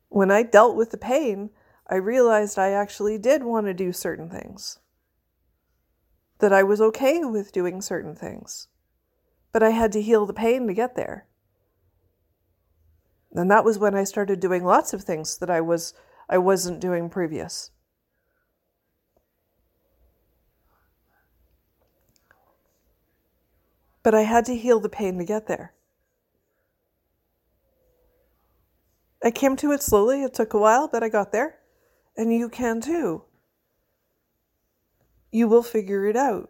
When 0.07 0.31
I 0.31 0.43
dealt 0.43 0.77
with 0.77 0.91
the 0.91 0.97
pain, 0.97 1.49
I 1.87 1.95
realized 1.95 2.57
I 2.57 2.69
actually 2.69 3.17
did 3.17 3.43
want 3.43 3.67
to 3.67 3.73
do 3.73 3.91
certain 3.91 4.29
things. 4.29 4.79
That 6.41 6.51
I 6.51 6.63
was 6.63 6.81
okay 6.81 7.23
with 7.23 7.51
doing 7.51 7.81
certain 7.81 8.15
things. 8.15 8.67
But 9.51 9.63
I 9.63 9.69
had 9.69 9.91
to 9.93 10.01
heal 10.01 10.25
the 10.25 10.33
pain 10.33 10.67
to 10.67 10.73
get 10.73 10.95
there. 10.95 11.27
And 13.33 13.49
that 13.49 13.63
was 13.63 13.79
when 13.79 13.95
I 13.95 14.03
started 14.03 14.39
doing 14.39 14.65
lots 14.65 14.93
of 14.93 15.03
things 15.03 15.37
that 15.37 15.49
I 15.49 15.61
was 15.61 15.93
I 16.29 16.37
wasn't 16.37 16.79
doing 16.79 17.09
previous. 17.09 17.71
But 24.03 24.15
I 24.15 24.21
had 24.21 24.45
to 24.45 24.55
heal 24.55 24.79
the 24.79 24.89
pain 24.89 25.17
to 25.19 25.25
get 25.25 25.47
there. 25.47 25.73
I 29.23 29.29
came 29.29 29.55
to 29.57 29.71
it 29.71 29.83
slowly. 29.83 30.23
It 30.23 30.33
took 30.33 30.53
a 30.53 30.59
while, 30.59 30.87
but 30.87 31.03
I 31.03 31.09
got 31.09 31.31
there. 31.31 31.59
And 32.17 32.33
you 32.33 32.49
can 32.49 32.81
too. 32.81 33.25
You 35.31 35.47
will 35.47 35.63
figure 35.63 36.05
it 36.05 36.15
out. 36.15 36.49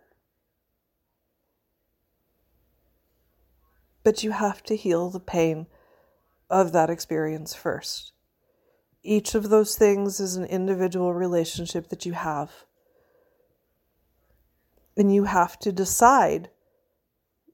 But 4.04 4.24
you 4.24 4.32
have 4.32 4.64
to 4.64 4.76
heal 4.76 5.10
the 5.10 5.20
pain 5.20 5.68
of 6.50 6.72
that 6.72 6.90
experience 6.90 7.54
first. 7.54 8.14
Each 9.04 9.36
of 9.36 9.50
those 9.50 9.76
things 9.76 10.20
is 10.20 10.36
an 10.36 10.46
individual 10.46 11.14
relationship 11.14 11.90
that 11.90 12.06
you 12.06 12.14
have. 12.14 12.52
And 14.98 15.14
you 15.14 15.26
have 15.26 15.58
to 15.60 15.72
decide 15.72 16.50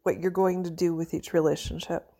what 0.04 0.20
you're 0.20 0.32
going 0.32 0.64
to 0.64 0.70
do 0.70 0.96
with 0.96 1.14
each 1.14 1.34
relationship. 1.34 2.12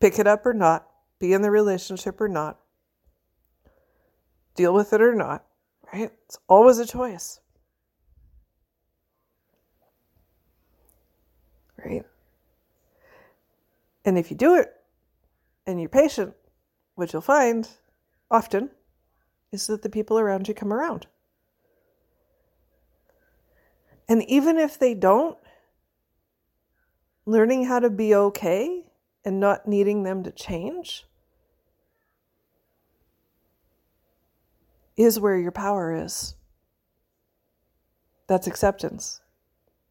Pick 0.00 0.18
it 0.18 0.26
up 0.26 0.44
or 0.44 0.54
not, 0.54 0.88
be 1.18 1.32
in 1.32 1.42
the 1.42 1.50
relationship 1.50 2.20
or 2.20 2.28
not, 2.28 2.58
deal 4.56 4.74
with 4.74 4.92
it 4.92 5.00
or 5.00 5.14
not, 5.14 5.44
right? 5.92 6.10
It's 6.26 6.38
always 6.48 6.78
a 6.78 6.86
choice. 6.86 7.40
Right? 11.84 12.04
And 14.04 14.18
if 14.18 14.30
you 14.30 14.36
do 14.36 14.56
it 14.56 14.72
and 15.66 15.80
you're 15.80 15.88
patient, 15.88 16.34
what 16.94 17.12
you'll 17.12 17.22
find 17.22 17.68
often 18.30 18.70
is 19.52 19.66
that 19.66 19.82
the 19.82 19.88
people 19.88 20.18
around 20.18 20.48
you 20.48 20.54
come 20.54 20.72
around. 20.72 21.06
And 24.08 24.22
even 24.24 24.56
if 24.56 24.78
they 24.78 24.94
don't, 24.94 25.36
learning 27.26 27.64
how 27.64 27.80
to 27.80 27.90
be 27.90 28.14
okay 28.14 28.84
and 29.24 29.40
not 29.40 29.66
needing 29.66 30.04
them 30.04 30.22
to 30.22 30.30
change 30.30 31.04
is 34.96 35.20
where 35.20 35.38
your 35.38 35.52
power 35.52 35.94
is. 35.94 36.34
That's 38.26 38.46
acceptance. 38.46 39.20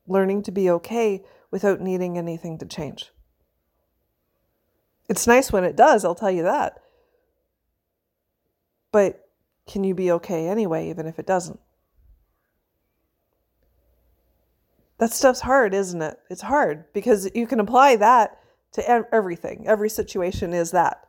Learning 0.08 0.41
to 0.44 0.52
be 0.52 0.70
okay 0.70 1.24
without 1.52 1.80
needing 1.80 2.18
anything 2.18 2.58
to 2.58 2.65
change. 2.65 3.12
It's 5.08 5.28
nice 5.28 5.52
when 5.52 5.63
it 5.63 5.76
does, 5.76 6.04
I'll 6.04 6.15
tell 6.15 6.32
you 6.32 6.44
that. 6.44 6.82
But 8.91 9.28
can 9.68 9.84
you 9.84 9.94
be 9.94 10.12
okay 10.12 10.48
anyway, 10.48 10.89
even 10.89 11.06
if 11.06 11.20
it 11.20 11.28
doesn't? 11.28 11.60
That 14.98 15.12
stuff's 15.12 15.41
hard, 15.41 15.74
isn't 15.74 16.02
it? 16.02 16.18
It's 16.30 16.41
hard 16.41 16.86
because 16.94 17.30
you 17.36 17.48
can 17.48 17.60
apply 17.60 17.98
that 17.98 18.39
to 18.74 18.89
everything. 19.13 19.68
Every 19.68 19.89
situation 19.89 20.54
is 20.54 20.72
that. 20.72 21.08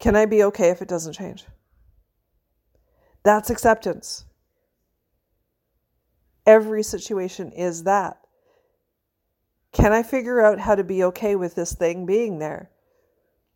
Can 0.00 0.16
I 0.16 0.26
be 0.26 0.42
okay 0.44 0.70
if 0.70 0.82
it 0.82 0.88
doesn't 0.88 1.12
change? 1.12 1.44
That's 3.24 3.50
acceptance. 3.50 4.26
Every 6.46 6.82
situation 6.82 7.50
is 7.52 7.84
that. 7.84 8.18
Can 9.72 9.92
I 9.92 10.02
figure 10.02 10.44
out 10.44 10.60
how 10.60 10.74
to 10.74 10.84
be 10.84 11.02
okay 11.04 11.34
with 11.34 11.54
this 11.54 11.72
thing 11.74 12.06
being 12.06 12.38
there? 12.38 12.70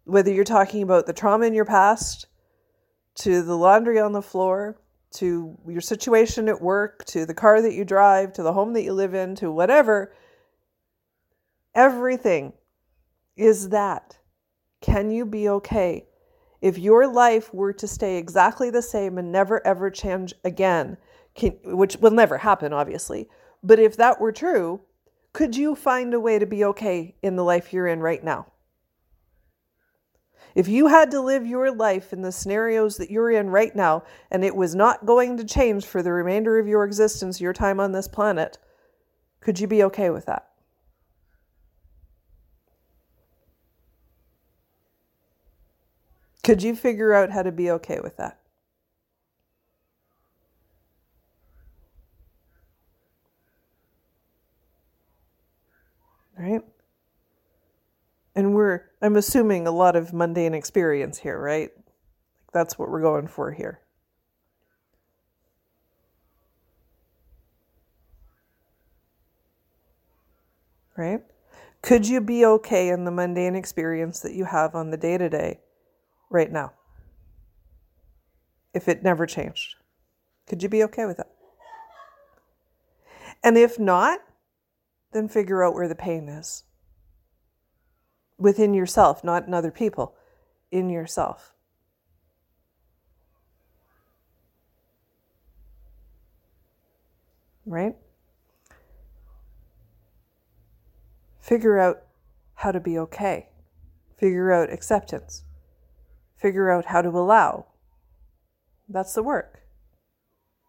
Whether 0.05 0.33
you're 0.33 0.45
talking 0.45 0.83
about 0.83 1.07
the 1.07 1.13
trauma 1.13 1.47
in 1.47 1.55
your 1.55 1.67
past, 1.67 2.27
to 3.17 3.43
the 3.43 3.57
laundry 3.57 4.01
on 4.01 4.13
the 4.13 4.23
floor, 4.23 4.81
to 5.11 5.57
your 5.67 5.81
situation 5.81 6.49
at 6.49 6.63
work, 6.63 7.05
to 7.07 7.27
the 7.27 7.35
car 7.35 7.61
that 7.61 7.75
you 7.75 7.85
drive, 7.85 8.33
to 8.33 8.43
the 8.43 8.53
home 8.53 8.73
that 8.73 8.83
you 8.83 8.93
live 8.93 9.15
in, 9.15 9.35
to 9.37 9.51
whatever, 9.51 10.15
everything 11.75 12.53
is 13.37 13.69
that. 13.69 14.19
Can 14.81 15.11
you 15.11 15.27
be 15.27 15.49
okay? 15.49 16.07
If 16.61 16.79
your 16.79 17.07
life 17.07 17.53
were 17.55 17.73
to 17.73 17.87
stay 17.87 18.17
exactly 18.17 18.71
the 18.71 18.83
same 18.83 19.19
and 19.19 19.31
never 19.31 19.65
ever 19.67 19.91
change 19.91 20.35
again, 20.45 20.97
can, 21.35 21.59
which 21.65 21.97
will 21.99 22.11
never 22.11 22.39
happen, 22.39 22.73
obviously, 22.73 23.29
but 23.63 23.79
if 23.79 23.97
that 23.97 24.21
were 24.21 24.33
true, 24.33 24.81
could 25.33 25.57
you 25.57 25.75
find 25.75 26.15
a 26.15 26.21
way 26.21 26.39
to 26.39 26.47
be 26.47 26.65
okay 26.65 27.15
in 27.23 27.37
the 27.37 27.45
life 27.45 27.73
you're 27.73 27.87
in 27.87 28.01
right 28.01 28.25
now? 28.25 28.47
If 30.55 30.67
you 30.67 30.89
had 30.89 31.13
to 31.13 31.21
live 31.21 31.47
your 31.47 31.71
life 31.71 32.13
in 32.13 32.23
the 32.23 32.33
scenarios 32.33 32.97
that 32.97 33.11
you're 33.11 33.31
in 33.31 33.51
right 33.51 33.75
now, 33.77 34.03
and 34.31 34.45
it 34.45 34.57
was 34.57 34.75
not 34.75 35.07
going 35.07 35.37
to 35.37 35.45
change 35.45 35.85
for 35.87 36.03
the 36.03 36.13
remainder 36.13 36.59
of 36.59 36.67
your 36.67 36.85
existence, 36.85 37.41
your 37.41 37.53
time 37.53 37.79
on 37.79 37.93
this 37.93 38.09
planet, 38.09 38.59
could 39.41 39.61
you 39.61 39.69
be 39.69 39.85
okay 39.85 40.11
with 40.11 40.27
that? 40.27 40.48
Could 46.49 46.63
you 46.63 46.75
figure 46.75 47.13
out 47.13 47.31
how 47.31 47.43
to 47.43 47.53
be 47.53 47.71
okay 47.73 48.01
with 48.01 48.17
that? 48.17 48.39
Right? 56.39 56.63
And 58.35 58.55
we're, 58.55 58.81
I'm 59.03 59.17
assuming, 59.17 59.67
a 59.67 59.71
lot 59.71 59.95
of 59.95 60.15
mundane 60.15 60.55
experience 60.55 61.19
here, 61.19 61.39
right? 61.39 61.69
That's 62.55 62.79
what 62.79 62.89
we're 62.89 63.03
going 63.03 63.29
for 63.29 63.53
here. 63.53 63.81
Right? 70.97 71.21
Could 71.83 72.09
you 72.09 72.23
be 72.23 72.47
okay 72.47 72.89
in 72.89 73.05
the 73.05 73.11
mundane 73.11 73.55
experience 73.55 74.21
that 74.21 74.33
you 74.33 74.47
have 74.47 74.75
on 74.75 74.91
the 74.91 74.97
day 74.97 75.19
to 75.19 75.29
day 75.29 75.61
right 76.31 76.51
now? 76.51 76.73
If 78.75 78.89
it 78.89 79.03
never 79.03 79.27
changed, 79.27 79.77
could 80.47 80.63
you 80.63 80.69
be 80.69 80.83
okay 80.85 81.07
with 81.07 81.17
that? 81.17 81.31
And 83.43 83.57
if 83.57 83.79
not, 83.79 84.21
then 85.13 85.29
figure 85.29 85.63
out 85.63 85.75
where 85.75 85.89
the 85.89 85.95
pain 85.95 86.29
is 86.29 86.65
within 88.39 88.73
yourself, 88.73 89.25
not 89.25 89.47
in 89.47 89.55
other 89.55 89.71
people, 89.71 90.15
in 90.71 90.91
yourself. 90.91 91.53
Right? 97.67 97.97
Figure 101.41 101.79
out 101.79 102.03
how 102.55 102.73
to 102.73 102.81
be 102.81 102.99
okay. 102.99 103.49
Figure 104.17 104.53
out 104.53 104.73
acceptance. 104.73 105.45
Figure 106.39 106.71
out 106.71 106.87
how 106.87 107.03
to 107.03 107.09
allow. 107.11 107.67
That's 108.89 109.15
the 109.15 109.23
work. 109.23 109.63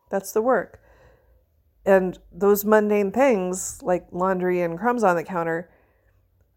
That's 0.10 0.32
the 0.32 0.42
work. 0.42 0.82
And 1.86 2.20
those 2.32 2.66
mundane 2.66 3.12
things, 3.12 3.82
like 3.82 4.08
laundry 4.12 4.62
and 4.62 4.78
crumbs 4.78 5.04
on 5.04 5.16
the 5.16 5.24
counter, 5.24 5.70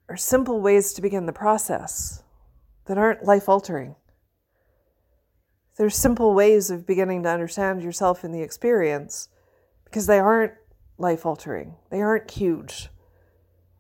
are 0.09 0.17
simple 0.17 0.61
ways 0.61 0.93
to 0.95 1.03
begin 1.03 1.27
the 1.27 1.33
process 1.33 2.23
that 2.87 2.99
aren't 2.99 3.25
life 3.25 3.49
altering. 3.49 3.95
They're 5.77 5.91
simple 5.91 6.35
ways 6.35 6.71
of 6.71 6.87
beginning 6.87 7.23
to 7.23 7.31
understand 7.31 7.83
yourself 7.83 8.25
in 8.25 8.33
the 8.33 8.43
experience 8.43 9.29
because 9.85 10.07
they 10.07 10.19
aren't 10.19 10.53
life 10.99 11.25
altering. 11.25 11.77
They 11.91 12.03
aren't 12.03 12.31
huge. 12.31 12.89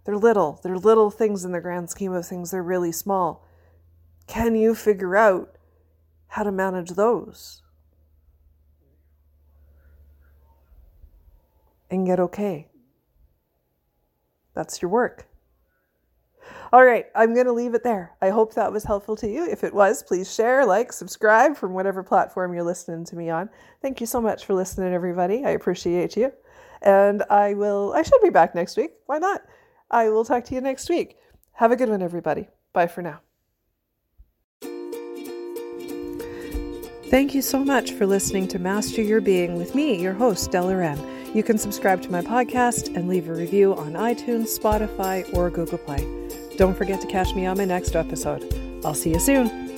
They're 0.05 0.17
little. 0.17 0.61
They're 0.63 0.79
little 0.79 1.11
things 1.11 1.45
in 1.45 1.53
the 1.53 1.61
grand 1.61 1.91
scheme 1.91 2.13
of 2.13 2.27
things. 2.27 2.51
They're 2.51 2.63
really 2.63 2.93
small. 2.93 3.47
Can 4.27 4.55
you 4.55 4.75
figure 4.75 5.17
out 5.17 5.57
how 6.29 6.43
to 6.43 6.53
manage 6.53 6.91
those? 6.91 7.63
And 11.91 12.07
get 12.07 12.19
okay. 12.21 12.69
That's 14.55 14.81
your 14.81 14.91
work. 14.91 15.27
All 16.73 16.85
right, 16.85 17.05
I'm 17.15 17.35
going 17.35 17.47
to 17.47 17.53
leave 17.53 17.75
it 17.75 17.85
there. 17.85 18.13
I 18.23 18.31
hope 18.31 18.55
that 18.55 18.73
was 18.73 18.85
helpful 18.85 19.15
to 19.17 19.29
you. 19.29 19.45
If 19.45 19.63
it 19.63 19.75
was, 19.75 20.03
please 20.03 20.35
share, 20.35 20.65
like, 20.65 20.91
subscribe 20.91 21.55
from 21.55 21.75
whatever 21.75 22.03
platform 22.03 22.55
you're 22.55 22.63
listening 22.63 23.05
to 23.05 23.17
me 23.17 23.29
on. 23.29 23.51
Thank 23.83 24.01
you 24.01 24.07
so 24.07 24.23
much 24.23 24.47
for 24.47 24.55
listening, 24.55 24.95
everybody. 24.95 25.45
I 25.45 25.51
appreciate 25.51 26.17
you. 26.17 26.33
And 26.81 27.25
I 27.29 27.53
will, 27.53 27.93
I 27.95 28.01
should 28.01 28.23
be 28.23 28.31
back 28.31 28.55
next 28.55 28.79
week. 28.79 28.93
Why 29.05 29.19
not? 29.19 29.43
I 29.91 30.09
will 30.09 30.25
talk 30.25 30.45
to 30.47 30.55
you 30.55 30.63
next 30.63 30.89
week. 30.89 31.19
Have 31.53 31.73
a 31.73 31.77
good 31.77 31.91
one, 31.91 32.03
everybody. 32.03 32.49
Bye 32.73 32.87
for 32.87 33.03
now. 33.03 33.21
Thank 37.13 37.35
you 37.35 37.43
so 37.43 37.63
much 37.63 37.93
for 37.93 38.07
listening 38.07 38.49
to 38.49 38.59
Master 38.59 39.03
Your 39.03 39.21
Being 39.21 39.59
with 39.59 39.75
me, 39.75 40.01
your 40.01 40.15
host, 40.15 40.51
Della 40.51 40.75
Wren. 40.75 40.99
You 41.35 41.43
can 41.43 41.59
subscribe 41.59 42.01
to 42.05 42.11
my 42.11 42.23
podcast 42.23 42.97
and 42.97 43.07
leave 43.07 43.29
a 43.29 43.35
review 43.35 43.75
on 43.75 43.93
iTunes, 43.93 44.59
Spotify, 44.59 45.31
or 45.35 45.51
Google 45.51 45.77
Play. 45.77 45.99
Don't 46.57 46.75
forget 46.75 47.03
to 47.03 47.07
catch 47.07 47.35
me 47.35 47.45
on 47.45 47.59
my 47.59 47.67
next 47.67 47.97
episode. 47.97 48.43
I'll 48.83 48.95
see 48.95 49.11
you 49.11 49.19
soon. 49.19 49.72